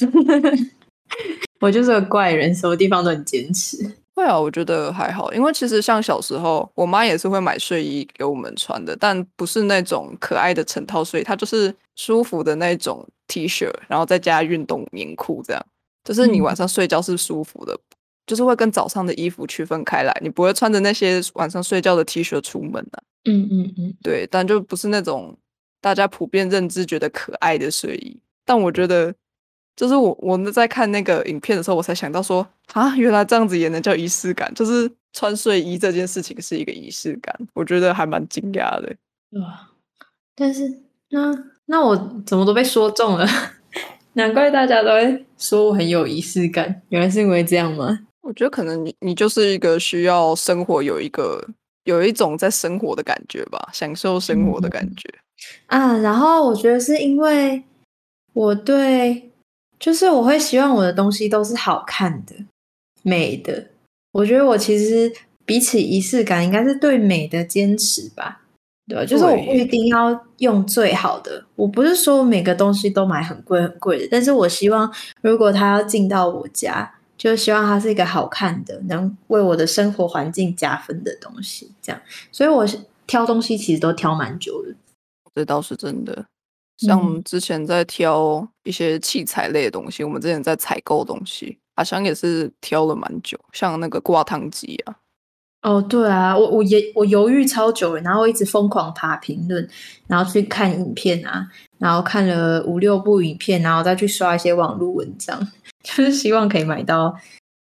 [1.62, 3.78] 我就是个怪人，什么地方都很坚持。
[4.16, 15.66] 会啊，我觉得还好，因为其实像小时候，我妈也是会买睡衣给我们穿的，但不是那种可爱的成套睡衣，它就是舒服的那种 T 恤，然后再加运动棉裤，这样
[16.04, 17.76] 就是你嗯晚上睡觉是舒服的，
[18.28, 23.02] 就是会跟早上的衣服区分开来，你不会穿着那些晚上睡觉的 T 恤出门啊。
[23.26, 25.36] 嗯嗯嗯，对，但就不是那种
[25.82, 28.20] 大家普遍认知觉得可爱的睡衣。
[28.46, 29.16] 但我觉得，
[29.76, 38.96] 就是我我们在看那个影片的时候，我才想到说，啊，原来这样子也能叫仪式感，就是穿睡衣这件事情是一个仪式感，我觉得还蛮惊讶的。
[39.40, 39.70] 哇！
[40.36, 41.32] 但是那
[41.66, 43.26] 那我怎么都被说中了？
[44.14, 48.00] 难怪大家都会说我很有仪式感，原来是因为这样吗？
[48.22, 51.44] 我觉得可能你你就是一个需要生活有一个
[51.84, 55.10] 有一种在生活的感觉吧，享受生活的感觉。
[55.66, 57.64] 啊，然后我觉得是因为
[58.34, 59.32] 我对，
[59.84, 62.34] 就是我会希望我的东西都是好看的、
[63.02, 63.68] 美的。
[64.14, 65.12] 我觉得我其实
[65.46, 68.40] 比起仪式感，应该是对美的坚持吧。
[68.88, 81.70] 对吧，就是我不一定要用最好的，我不是说每个东西都买很贵很贵的，但是我希望如果它要进到我家，就希望它是一个好看的，能为我的生活环境加分的东西。
[81.82, 82.66] 这样，所以我
[83.06, 84.74] 挑东西其实都挑蛮久的。
[85.36, 86.24] 这倒是真的。
[86.78, 94.96] 像我嗯们之前在挑一些器材类的东西，我们之前在采购东西，好像也是挑了蛮久，像那个挂烫机啊，
[95.62, 99.68] 哦，对啊，我我也我犹豫超久了，然后一直疯狂爬评论，
[100.08, 105.40] 然后去看影片啊，然后看了五六部影片，然后再去刷一些网络文章，
[105.84, 107.16] 就是希望可以买到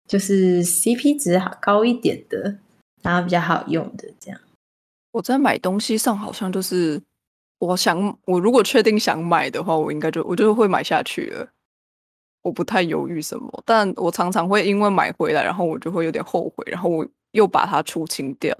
[0.09, 2.57] 就是 CP 值好高一点的，
[3.03, 4.40] 然后比较好用的这样。
[5.12, 7.01] 我在买东西上好像就是，
[7.62, 11.48] 我想我如果确定想买的话，我应该就我就会买下去了。
[12.42, 18.53] 我不太犹豫什么，但我常常会因为买回来，然后我就会有点后悔，然后我又把它出清掉。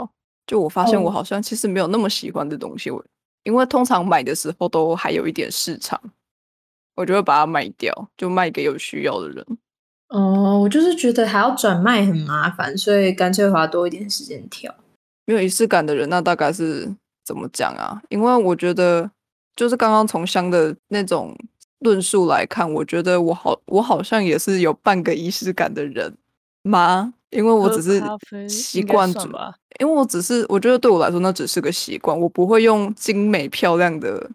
[0.47, 3.05] 就我发现我哦好像其实没有那么喜欢的东西，我
[3.43, 6.01] 因为通常买的时候都还有一点市场，
[6.95, 9.45] 我就会把它卖掉，就卖给有需要的人。
[10.11, 14.73] 哦，我就是觉得还要转卖很麻烦，所以干脆花多一点时间挑。
[15.25, 18.01] 没有仪式感的人，那大概是怎么讲啊？
[18.09, 19.11] 因为我觉得，
[19.55, 21.37] 就是刚刚从香的那种
[21.81, 26.15] 论述来看，我觉得我好，我好像也是有半个仪式感的人
[26.63, 27.15] 吗？
[27.31, 28.03] 因为我只是
[28.49, 29.29] 习惯煮。
[29.81, 34.31] 因为我只是我觉得对我来说那只是个习惯，我不会用精美漂亮的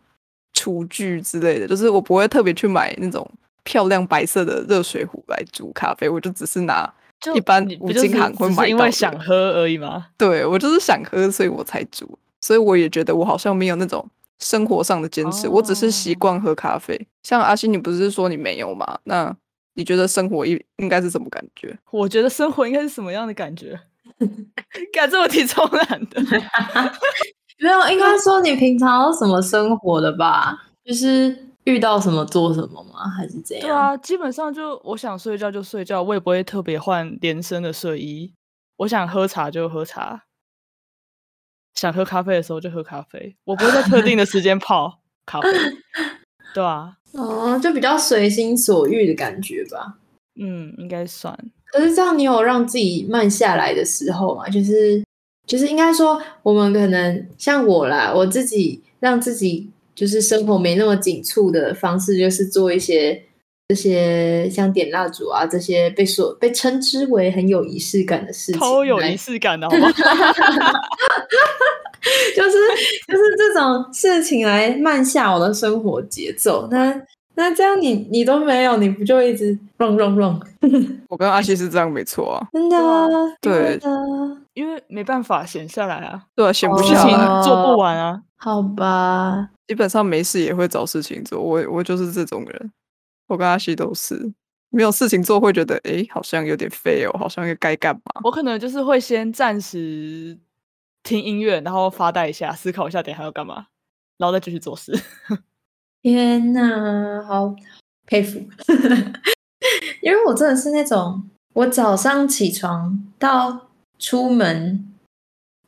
[0.54, 3.30] 厨具之类的，就是我不会特别去买那种
[3.64, 10.08] 漂亮白色的热水壶来煮咖啡，我就只是拿就一般五金行会买到的为想喝而已吗？
[10.18, 12.18] 对我就是想喝，所以我才煮。
[12.42, 17.08] 所以我也觉得我好像没有那种生活上的坚持，我只是习哦惯喝咖啡。
[17.24, 19.00] 像阿星，你不是说你没有吗？
[19.06, 19.36] 那
[19.74, 21.78] 你觉得生活应应该是什么感觉？
[21.92, 23.80] 我觉得生活应该是什么样的感觉？
[24.94, 26.22] 感这么题超难的。
[27.60, 30.56] 没有，应该说你平常什么生活的吧？
[30.86, 33.10] 就是遇到什么做什么吗？
[33.18, 33.68] 还是怎样？
[33.68, 38.32] 对啊，基本上就我想睡觉就睡觉，我也不会特别换连身的睡衣。
[38.78, 40.24] 我想喝茶就喝茶，
[41.78, 45.50] 想喝咖啡的时候就喝咖啡，我不会在特定的时间泡咖啡。
[46.54, 50.00] 对啊，哦，就比较随心所欲的感觉吧。
[50.40, 51.38] 嗯，应该算。
[51.66, 54.50] 可是这样，你有让自己慢下来的时候吗？
[54.50, 55.04] 就是
[55.46, 63.24] 就是应该说，我们可能像我啦，我自己让自己就是生活没那么紧促的方式，就是做一些
[63.70, 69.92] 这些像点蜡烛啊这些被说被称之为很有仪式感的事情，超有仪式感的， 好不好？
[72.34, 72.52] 就是
[73.08, 76.70] 就是这种事情来慢下我的生活节奏。
[76.72, 76.98] 那
[77.36, 80.40] 那这样你你都没有，你不就一直 run run run？
[81.10, 83.06] 我跟阿西是这样没错啊，真的啊，
[83.42, 83.78] 对
[84.54, 88.22] 因为没办法闲下来啊，对啊，闲不下来，做不完啊。
[88.38, 89.50] 好吧。
[89.68, 91.42] 基本上没事也会找事情做。
[91.42, 92.72] 我我就是这种人，
[93.28, 94.34] 我跟阿西都是
[94.70, 98.02] 没有事情做会觉得诶好像有点废哦，好像该干嘛。
[98.24, 100.38] 我可能就是会先暂时
[101.04, 103.68] 听音乐，然后发呆一下，思考一下等一下要干嘛，
[104.18, 104.92] 然后再继续做事。
[106.04, 107.56] 天呐，好
[108.06, 108.40] 佩服！
[110.02, 114.94] 因为我真的是那种，我早上起床到出门，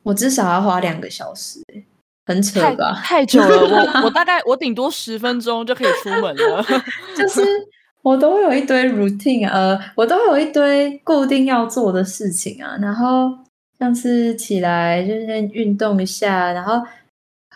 [0.02, 1.84] 我至少要花两个小时欸，
[2.26, 3.00] 很扯吧？
[3.04, 6.64] 太久了，我我大概我顶多十分钟就可以出门了。
[7.16, 7.42] 就是
[8.02, 13.30] 我都会有一堆 routine，呃，我都会有一堆固定要做的事情啊，然后
[13.78, 16.82] 像是起来就是先运动一下，然后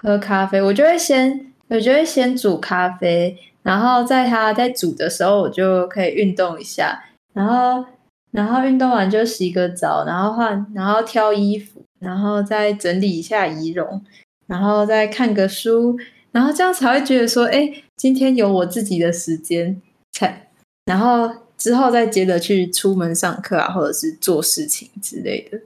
[0.00, 7.84] 喝咖啡，我就会先我就会先煮咖啡，然后在它在煮的时候，我就可以运动一下，然后
[8.32, 14.02] 然后运动完就洗个澡，然后换然后挑衣服，然后再整理一下仪容，
[14.46, 15.96] 然后再看个书，
[16.32, 19.80] 然后这样才会觉得说，哎，今天有我自己的时间，
[20.12, 20.50] 才
[20.86, 25.58] 然后之后再接着去出门上课啊，或者是做事情之类的，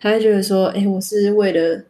[0.00, 1.84] 才会觉得说，哎，我是为了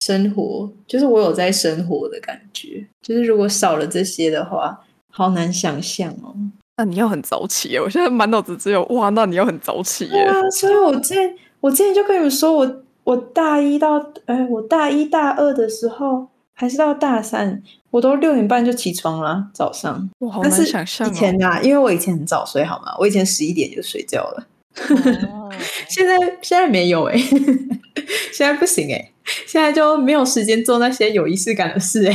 [0.00, 2.86] 生活，就是我有在生活的感觉。
[3.02, 6.34] 就是如果少了这些的话，好难想象哦。
[6.76, 7.80] 那你要很早起耶！
[7.80, 10.10] 我现在满脑子只有哇，那你要很早起耶！
[10.10, 20.10] 对啊，所以我之前我之前就跟你们说，我我大一到哎，我大一大二的时候，还是到大三，我都六点半就起床了，早上。
[20.18, 21.46] 哇，好但是难想象以前哦。
[21.46, 22.92] 啊，因为我以前很早睡，好吗？
[22.98, 24.46] 我以前十一点就睡觉了。
[25.30, 25.48] 哦
[25.88, 27.16] 现在现在没有哎、
[28.34, 29.10] 现在不行哎、
[29.46, 32.12] 现在就没有时间做那些有仪式感的事哎、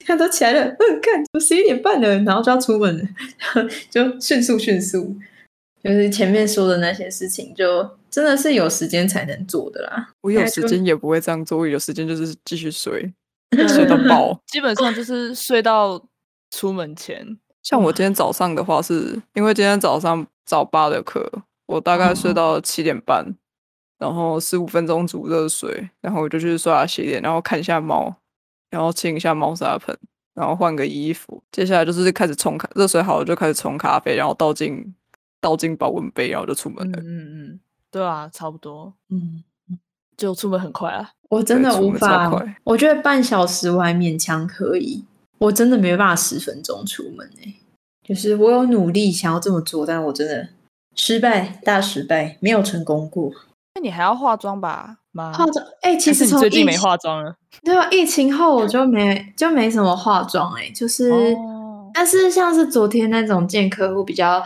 [0.00, 3.04] 现在都起来了，嗯，看都十一点半了，然后就要出门了，
[3.90, 5.14] 就迅速迅速，
[5.82, 10.10] 就是前面说的那些事情，就真的是有时间才能做的啦。
[10.20, 13.12] 我有时间也不会这样做，我有时间就是继续睡，
[13.68, 14.40] 睡到爆。
[14.46, 16.00] 基本上就是睡到
[16.50, 17.38] 出门前。
[17.62, 21.30] 像我今天早上的话是，因为今天早上早八的课，
[21.66, 23.34] 我大概睡哦到七点半，
[23.98, 28.14] 然后十五分钟煮热水，然后我就去刷牙洗脸，然后看一下猫，
[28.70, 29.96] 然后清一下猫砂盆，
[30.34, 31.42] 然后换个衣服。
[31.52, 34.92] 接下来就是开始冲咖，热水好了就开始冲咖啡，然后倒进
[35.42, 36.98] 倒进保温杯，然后就出门嗯了。
[37.02, 37.18] 嗯
[37.52, 39.42] 嗯，对啊，差不多，嗯，
[40.16, 41.10] 就出门很快啊。
[41.28, 42.30] 我真的无法，
[42.64, 45.04] 我觉得半小时我还勉强可以，
[45.38, 47.54] 我真的没办法十分钟出门哎、
[48.04, 50.48] 就是我有努力想要这么做，但我真的
[50.94, 53.32] 失败，大失败，没有成功过。
[53.74, 54.98] 那你还要化妆吧？
[55.10, 57.34] 妈，化妆哎、其还是你实最近没化妆了？
[57.64, 64.42] 对啊，疫情后我 就没就没什么化妆哎、就是，哦但是像是昨天那种见客户比较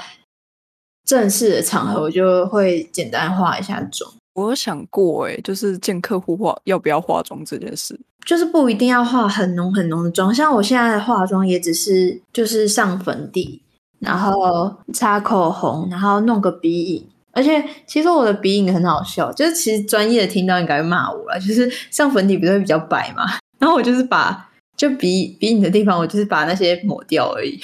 [1.06, 4.12] 正式的场合，我就会简单化一下妆。
[4.34, 7.98] 我有想过、欸，就是见客户化要不要化妆这件事。
[8.26, 13.62] 就是不一定要化很浓很浓的妆，像我现在的化妆也只是就是上粉底，
[14.00, 23.24] 然后擦口红，然后弄个鼻影，而且其实我的鼻影很好笑，就是其实专业的听到应该会骂我了，就是上粉底不是会比较白嘛，
[23.60, 27.58] 然后我就是把就鼻鼻影的地方，我就是把那些抹掉而已。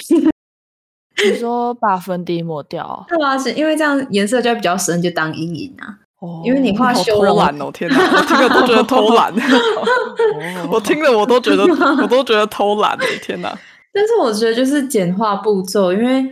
[1.25, 5.99] 你说把粉底抹掉，对啊，是因为这样颜色就会比较深，就当阴影啊。
[6.19, 7.69] 哦因为你画好修容偷懒哦！
[7.73, 9.33] 天哪，我听了都觉得偷懒。
[10.71, 11.63] 我听了我都觉得
[12.01, 13.49] 我都觉得偷懒的，天哪！
[13.91, 16.25] 但是我觉得就是简化步骤，因为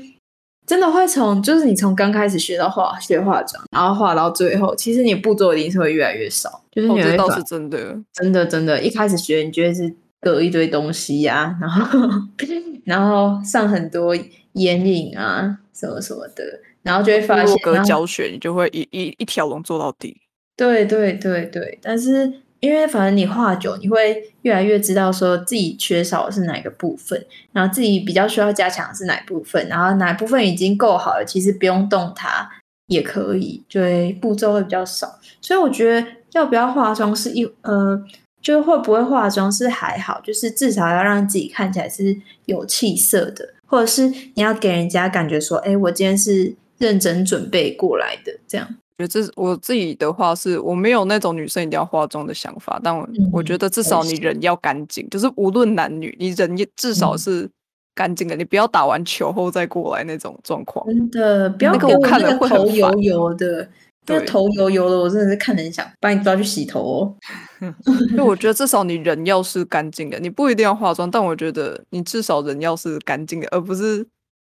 [0.65, 7.77] 真的会从就是你从刚开始学到化学化妆，然后画到最后，其实你步骤一定是会越来越少，就是哦，你这倒是真的。
[8.13, 11.99] 真的真的，一开始学你觉得是隔一堆东西呀、然后
[12.85, 14.15] 然后上很多
[14.53, 16.43] 眼影啊什么什么的，
[16.83, 20.17] 然后就会发现然后教学，你就会一一一条龙做到底。
[20.57, 32.47] 对对对对，但是因为反正你画久，你会越来越知道说自己缺少的是哪个部分，然后自己比较需要加强的是哪部分，然后哪部分已经够好了，其实不用动它
[32.87, 35.19] 也可以，对步骤会比较少。
[35.41, 37.99] 所以我觉得要不要化妆是一呃，
[38.41, 48.67] 就是会不会化妆是还好，就是至少要让自己看起来是有气色的，或者是你要给人家感觉说，哎，我今天是认真准备过来的，这样。
[48.97, 57.49] 觉得这是我自己的话是，我没有那种女生一定要化妆的想法，但我、我觉得至少你人要干净，就是无论男女，你人也至少嗯是
[57.95, 60.85] 干净的，你不要打完球后再过来那种状况。
[60.85, 63.67] 真的，不要那个给我看了会很个头油烦油的，
[64.07, 67.15] 那头油油的，我真的是看得很想把你抓去洗头哦。
[68.17, 74.05] 就我觉得至少你人要是干净的，你不一定要化妆，但我觉得你至少人要是干净的，而不是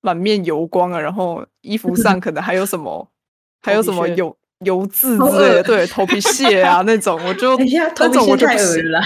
[0.00, 3.08] 满面油光啊，然后衣服上可能还有什么，
[3.62, 9.00] 还有什么油油渍之类的，对，头皮屑啊那种，我就 等一下，头那种皮屑太恶了，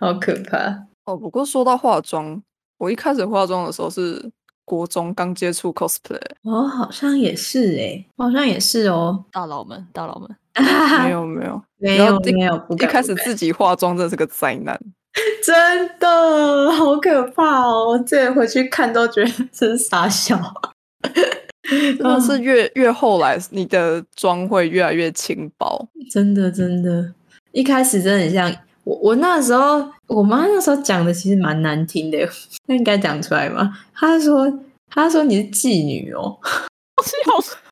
[0.00, 0.86] 好可怕。
[1.04, 2.42] 哦，不过说到化妆，
[2.78, 4.32] 我一开始化妆的时候是
[4.66, 9.24] 国中刚接触 cosplay，我好像也是诶、我好像也是哦。
[9.32, 10.28] 大佬们，大佬们，
[11.02, 14.78] 没有没有，没有没有，一开始自己化妆真的是个灾难。
[15.42, 17.88] 真的好可怕哦！
[17.88, 20.38] 我这回去看都觉得真是傻笑。
[21.64, 25.88] 真的是越越后来，你的妆会越来越轻薄。
[26.10, 27.14] 真的真的，
[27.52, 28.54] 一开始真的很像
[28.86, 28.96] 我。
[29.02, 32.18] 我那时候，我妈那时候讲的其实蛮难听的，
[32.66, 33.76] 那应该讲出来吗？
[33.94, 34.50] 她说，
[34.88, 36.38] 她说你是妓女哦，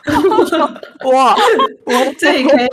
[1.10, 1.34] 哇，
[1.86, 2.68] 我这也可以，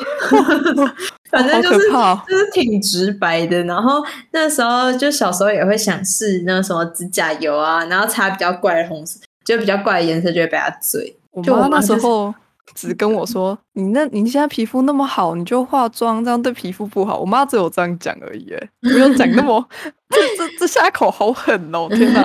[1.30, 3.64] 反正就是哦就是挺直白的。
[3.64, 11.16] 然后那时候就小时候也会想试那什么指甲油啊，然后擦比较怪的红色，就比较怪的颜色就会被她嘴。
[11.32, 12.34] 我就我妈那时候
[12.74, 19.64] 只跟我说：“你那你现在皮肤那么好，你就化妆，这样对皮肤不好。”我妈只有这样讲而已，耶没有讲那么
[20.10, 21.88] 这这这下口好狠哦！
[21.90, 22.22] 天哪，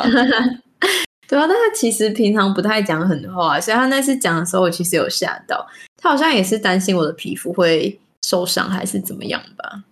[1.28, 5.66] 对啊，但他其实平常不太讲狠话，所以他那次讲的时候，我其实有吓到。
[5.96, 9.82] 他好像也是担心我的皮肤会受伤，还是怎么样吧？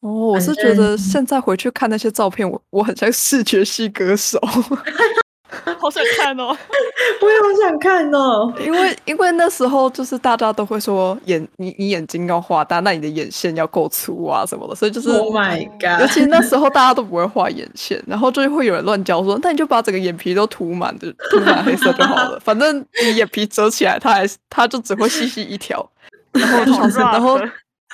[0.00, 4.38] 哦，我是反觉得正现在回去看那些照片，我我很像视觉系歌手，
[5.78, 6.48] 好想看哦。
[7.20, 8.52] 我也好想看哦。
[8.58, 16.00] 因为因为那时候就是大家都会说眼你你眼睛要画大，那你的眼线要够粗啊什么的，所以就是 Oh my god！
[16.00, 25.88] 尤其那时候大家都不会画眼线，然后就会有人乱教说，那你就把整个眼皮都涂满的涂满黑色就好了， 反正你眼皮折起来，它还是它就只会细细一条。
[26.32, 27.40] 然后就想说，然后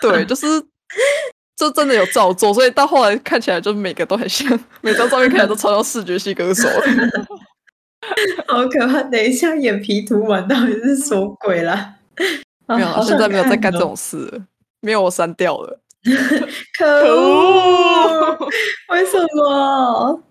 [0.00, 0.46] 对，就是
[1.58, 6.66] 就真的有照做，所以到后来看起来就每个都很像，每张照片看起来都超像视觉系歌手。
[8.48, 9.03] 好可怕！
[9.05, 11.96] 等一下，眼皮涂完到底是什么鬼啦？
[12.66, 14.42] 啊没有现在没有在干这种事了，
[14.80, 15.80] 没有我删掉了。
[16.78, 18.38] 可恶！
[18.88, 20.22] 为什么？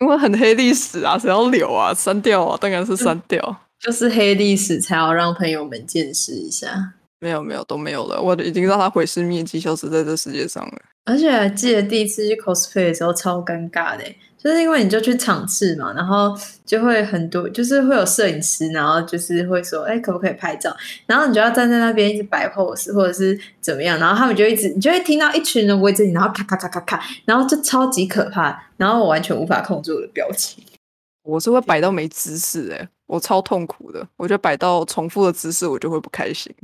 [0.00, 1.94] 因为很黑历史啊，谁要留啊？
[1.94, 3.56] 删掉啊，当然是删掉。
[3.80, 6.94] 就是黑历史才要让朋友们见识一下。
[7.20, 10.72] 没有没有都没有了，我已经让它毁尸灭迹，消失在这世界上了。
[11.06, 16.36] 而且还记得第一次去 cosplay 的时候超尴尬的欸，就是因为你就去场次嘛，然后
[16.66, 20.70] 就会很多，就是会有摄影师，然后就是会说，哎，可不可以拍照？
[21.06, 30.62] 然后你就要站在那边一直摆 pose 或者是怎么样，然后他们就一直，你就会听到一群人围着你，然后咔咔咔咔咔，然后就超级可怕，然后我完全无法控制我的表情。
[31.24, 34.06] 我是会摆到没姿势哎、我超痛苦的。
[34.18, 36.54] 我觉得摆到重复的姿势，我就会不开心。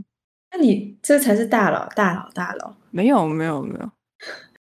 [0.52, 2.74] 那你这才是大佬，大佬，大佬。
[2.90, 3.90] 没有没有没有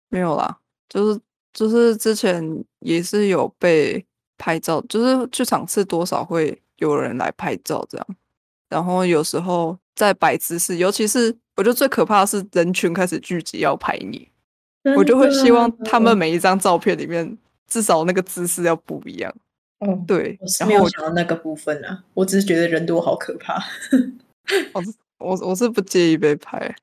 [0.09, 0.57] 没有啦，
[0.89, 1.19] 就是
[1.53, 2.43] 就是之前
[2.79, 4.03] 也是有被
[4.37, 8.07] 拍照，就是去场次多少会有人来拍照这样，
[8.69, 14.27] 然后有时候在摆姿势，尤其是我觉得最可怕的是人群开始聚集要拍你，
[14.97, 17.37] 我就会希望他们每一张照片里面
[17.67, 19.33] 至少那个姿势要不一样。
[19.79, 23.61] 哦，对我，是没有然后我想到那个部分啊，我只是觉得人多好可怕。
[24.73, 26.73] 我是我我是不介意被拍，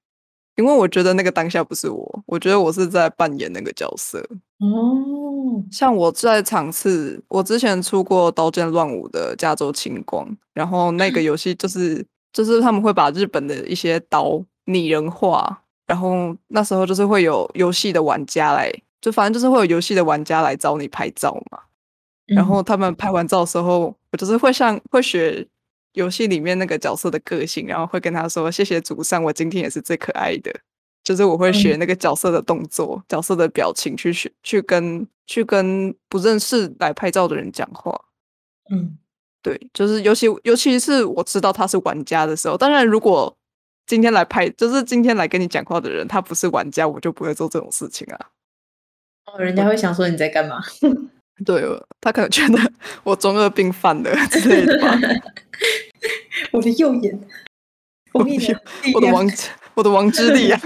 [0.61, 4.21] 因为我觉得那个当下不是我，我觉得我是在扮演那个角色。
[4.59, 21.59] 哦，像我在场次，我之前出过《刀剑乱舞》的加州青光，然后那个游戏就是就是他们会把日本的一些刀拟人化，然后那时候就是会有游戏的玩家来，就反正就是会有游戏的玩家来找你拍照嘛。
[22.27, 25.45] 然后他们拍完照的时候，我就是会像会学
[25.93, 30.53] 游戏里面那个角色的个性，然后会跟他说：“谢谢主上，我今天也是最可爱的。”
[31.03, 37.99] 就是我会学那个角色的动作、角色的表情去学，去跟去跟不认识来拍照的人讲话。
[38.71, 38.99] 嗯，
[39.43, 43.35] 对，就是尤其尤其是我知道他是玩家的时候，当然如果
[43.87, 48.31] 今天来拍，就是今天来跟你讲话的人，他不是玩家，我就不会做这种事情啊。
[49.33, 50.61] 哦，人家会想说你在干嘛？
[51.45, 51.63] 对，
[52.01, 52.59] 他可能觉得
[53.05, 54.99] 我中二病犯了之类的吧。
[56.53, 57.21] 我的右眼，
[58.13, 58.31] 我的
[58.95, 59.31] 我的王
[59.75, 60.61] 我的王之力啊！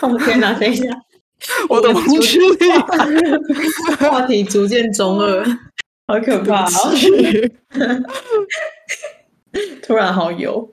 [0.00, 0.84] 哦天哪，等一下，
[1.68, 2.70] 我的王之力，
[4.08, 5.44] 话题逐渐中二，
[6.06, 6.92] 好可怕哦！
[9.82, 10.70] 突然好油，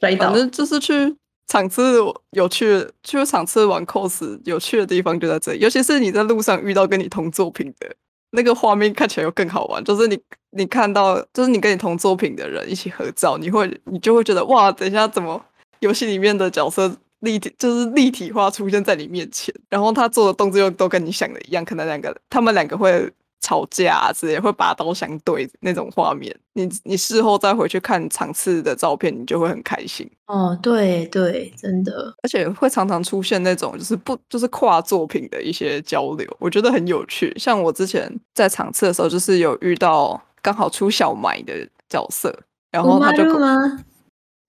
[0.00, 0.34] 摔倒反。
[0.34, 1.16] 正就是去
[1.48, 1.98] 场次
[2.30, 7.94] 有趣，就是场次玩 cos 有趣的地方就在这里，尤其是你在路上遇到跟你同作品的
[8.30, 9.82] 那个画面，看起来又更好玩。
[9.84, 10.18] 就是你
[10.50, 15.40] 你看到，就是你跟你同作品的人一起合照，你会你就会觉得哇，等一下怎么
[15.80, 23.10] 游戏里面的角色立体就是立体化出现在你面前，然后他做的动作又都跟你想的一样，可能两个他们两个会。
[23.46, 30.10] 吵架啊之类，会拔刀相对那种画面，你你事后再回去看场次的照片，你就会很开心。
[30.26, 37.32] 哦，对对，真的，而且会常常出现那种就是不就是跨作品的一些交流，我觉得很有趣。
[37.38, 41.54] 像我之前在场次的时候，就是有遇到刚好出小埋的
[41.88, 42.36] 角色，
[42.72, 43.22] 然后他就？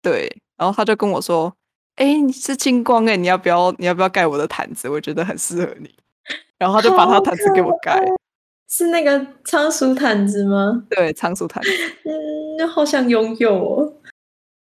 [0.02, 0.28] 对，
[0.58, 1.54] 然后他就跟我说
[1.98, 4.89] ：“哎，你是金光哎，你要不要你要不要盖我的毯子？
[4.89, 5.93] 我觉得很适合你。”
[6.58, 8.04] 然后他就把他毯子给我盖。
[8.70, 10.84] 是那个仓鼠毯子吗？
[10.89, 11.70] 对，仓鼠毯子。
[12.03, 13.93] 嗯，好想拥有哦，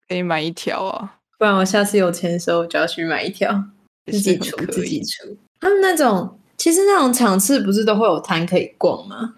[0.09, 3.65] 可以买一条啊，不然我下次有钱的时候我就要去买一条，
[4.07, 5.37] 自己出自己出。
[5.61, 9.35] 他们那种其实那种场次不是都会有摊可以逛吗？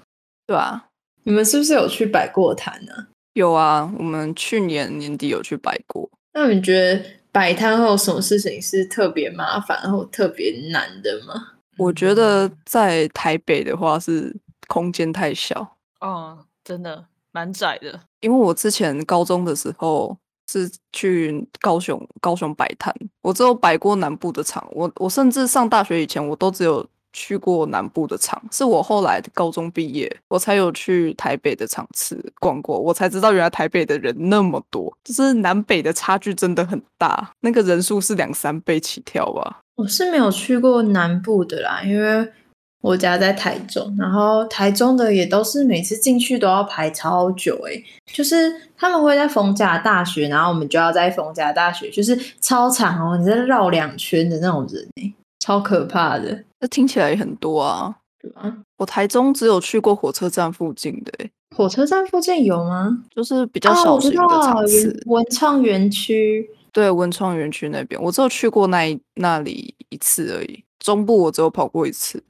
[0.46, 0.88] 对啊，
[1.22, 2.92] 你们是不是有去摆过摊呢？
[3.32, 6.10] 有啊，我们去年年底有去摆过。
[6.34, 7.02] 那你觉得
[7.32, 11.52] 摆摊后什么事情是特别麻烦或特别难的吗？
[11.78, 14.36] 我觉得在台北的话是。
[14.70, 18.00] 空间太小，哦，真的蛮窄的。
[18.20, 20.16] 因为我之前高中的时候
[20.48, 24.64] 是去高雄，高雄摆摊，我只有摆过南部的场。
[24.70, 28.40] 我我甚至上大学以前，我都只有去过南部的场。
[28.52, 39.58] 是我后来高中毕业，我才有去台北的场次逛过，我才知道原来台北的人那么多，就是南北的差距真的很大，那个人数是两三倍起跳吧。
[39.74, 42.32] 我是没有去过南部的啦，因为。
[42.80, 56.44] 我家在台中，然后台中的也都是每次进去都要排超久诶，就是他们会在逢甲大学，然后我们就要在逢甲大学，就是超长哦，你在绕两圈的那种人诶，超可怕的。
[56.60, 61.12] 那听起来也很多啊，对啊，我台中只有去过火车站附近的，
[61.54, 63.04] 火车站附近有吗？
[63.14, 66.48] 就是比较小型的场次，文创园区。
[66.72, 70.64] 对，文创园区那边，我只有去过那那里一次而已。
[70.78, 72.22] 中部我只有跑过一次。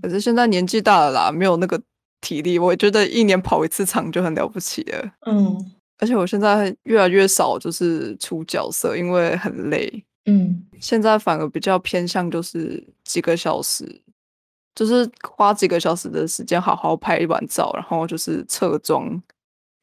[0.00, 1.80] 可是现在年纪大了啦，没有那个
[2.20, 2.58] 体力。
[2.58, 5.12] 我觉得一年跑一次场就很了不起了。
[5.26, 10.04] 嗯，而且我现在越来越少就是出角色，因为很累。
[10.26, 14.02] 嗯，现在反而比较偏向就是几个小时，
[14.74, 19.22] 就是花几个小时的时间好好拍一晚照，然后就是侧妆，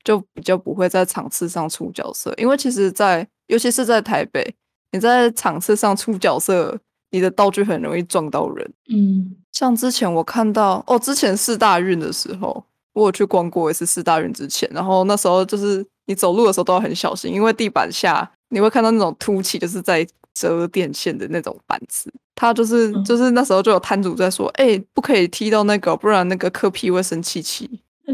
[0.04, 2.34] 就比较不会在场次上出角色。
[2.38, 4.56] 因为其实，在尤其是在台北，
[4.92, 6.80] 你在场次上出角色。
[7.14, 27.82] 你的道具很容易撞到人，嗯，像之前我看到哦，之前四大运的时候，我有去逛过一次四大运之前，然后那时候就是你走路的时候都要很小心，因为地板下你会看到那种凸起，就是在折电线的那种板子，他就是就是那时候就有摊主在说，哎，不可以踢到那个，不然那个磕皮会生气气，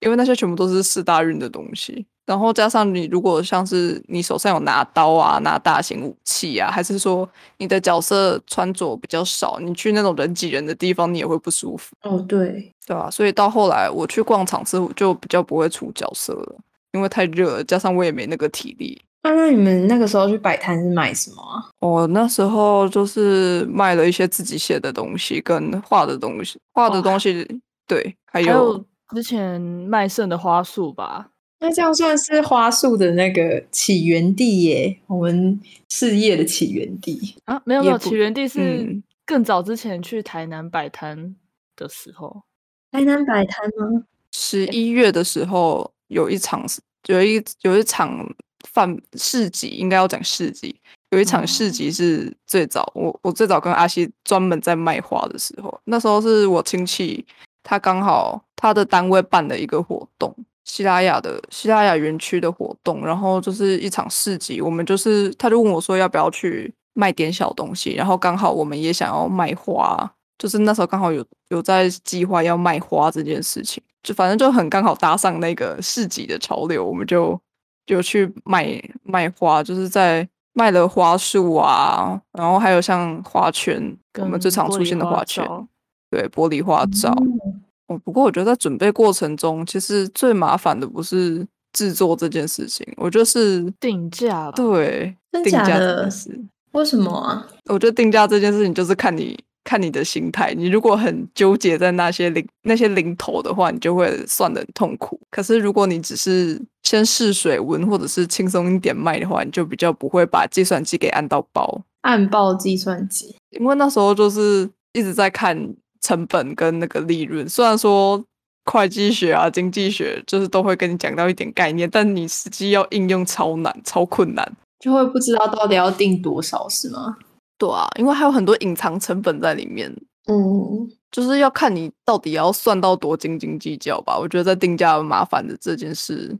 [0.00, 2.06] 因为那些全部都是四大运的东西。
[2.32, 7.28] 然后加上你，如果像是你手上有拿刀啊、拿大型武器啊，还是说
[7.58, 11.94] 你的角色穿着比较少，你去那种人挤人的地方，你也会不舒服。
[12.04, 13.10] 哦，对，对吧？
[13.10, 16.56] 所以到后来我去逛场次，就比较不会出角色了，
[16.92, 18.98] 因为太热，加上我也没那个体力。
[19.22, 21.68] 那那你们那个时候去摆摊是卖什么啊？
[21.80, 27.46] 我那时候就是卖了一些自己写的东西跟画的东西，画的东西。
[27.86, 31.28] 对，还还有有之前卖剩的花束吧，
[31.62, 37.36] 那这样算是花束的那个起源地耶，我们事业的起源地。
[37.44, 41.36] 啊，没有没有，起源地是嗯更早之前去台南摆摊
[41.76, 42.42] 的时候，
[42.90, 44.02] 台南摆摊吗？
[44.32, 46.66] 十一月的时候有一场
[47.06, 48.28] 有一有一场
[48.68, 50.74] 贩市集，应该要讲市集。
[51.10, 57.24] 有一场市集是最早，我我最早跟阿西专门在卖花的时候，那时候是我亲戚，
[57.62, 60.34] 他刚好他的单位办了一个活动，
[60.64, 70.08] 希拉雅的希拉雅园区的活动，然后就是一场市集，我们就是他就问我说要不要去卖点小东西，然后刚好我们也想要卖花，
[70.38, 77.40] 就是那时候刚好有有在计划要卖花这件事情，就反正就很刚好搭上那个市集的潮流，我们就
[77.84, 85.66] 就去卖卖花，就是在卖了花束啊，然后还有像花圈，我们跟最常出现的花圈，罩
[86.10, 87.10] 对，玻璃花罩。
[87.20, 87.51] 嗯
[87.92, 96.40] 哦，不过我觉得在准备过程中，其实最麻烦的不是制作这件事情，我觉得是定价吧对真定价这假的件事。
[96.72, 97.46] 为什么啊？
[97.66, 105.20] 我觉得定价这件事情就是看你看你的心态，你如果很纠结在那些零那些零头的话，你就会算的很痛苦。
[105.30, 111.82] 可是如果你只是先试水温，或者是轻松一点卖的话，你就比较不会把计算机给按到爆。
[112.00, 113.36] 按爆计算机。
[113.50, 115.56] 因为那时候就是一直在看
[116.02, 118.22] 成本跟那个利润，虽然说
[118.70, 124.52] 会计学啊、经济学就是都会跟你讲到一点概念，但你实际要应用超难、超困难。
[124.78, 127.16] 就会不知道到底要定多少，是吗？
[127.56, 129.88] 对啊，因为还有很多隐藏成本在里面，
[130.26, 134.18] 嗯，就是要看你到底要算到多斤斤计较吧。
[134.18, 136.36] 我觉得在定价麻烦的这件事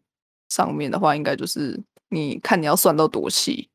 [0.48, 3.68] 上面的话，应该就是你看你要算到多细。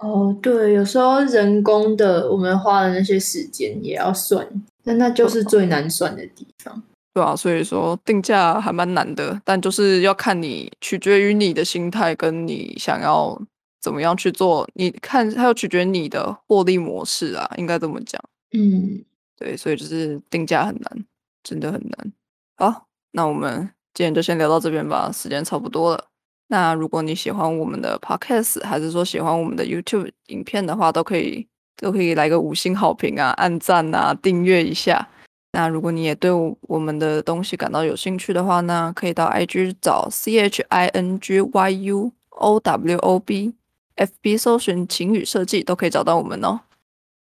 [0.00, 4.46] 哦，对，有时候人工的我们花的那些时间也要算，
[4.84, 6.82] 但那就是最难算的地方。
[7.14, 13.38] 对啊，所以说定价还蛮难的，但就是要看你取决于你的心态，跟你想要
[13.80, 14.66] 怎么样去做。
[14.74, 18.18] 你看，它要取决于你的获利模式啊，应该这么讲。
[18.52, 19.04] 嗯，
[19.36, 21.04] 对，所以就是定价很难，
[21.42, 22.12] 真的很难。
[22.56, 26.06] 好，那我们今天就先聊到这边吧，时间差不多了。
[26.48, 35.08] 那如果你喜欢我们的 podcast，还是说喜欢我们的 YouTube 影片的话，都可以都可以来个五星好评啊，按赞啊，订阅一下。
[35.52, 46.60] 那如果你也对我我们的东西感到有兴趣的话呢，可以到 IG 找 C H I N G Y U O W O B，FB 搜寻晴雨设计都可以找到我们哦。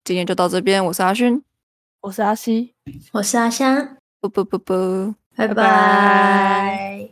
[0.04, 1.42] 今天就到这边，我是阿勋，
[2.02, 2.74] 我是阿西。
[3.14, 5.16] 我是阿香，啵啵啵啵。
[5.38, 7.08] 拜拜拜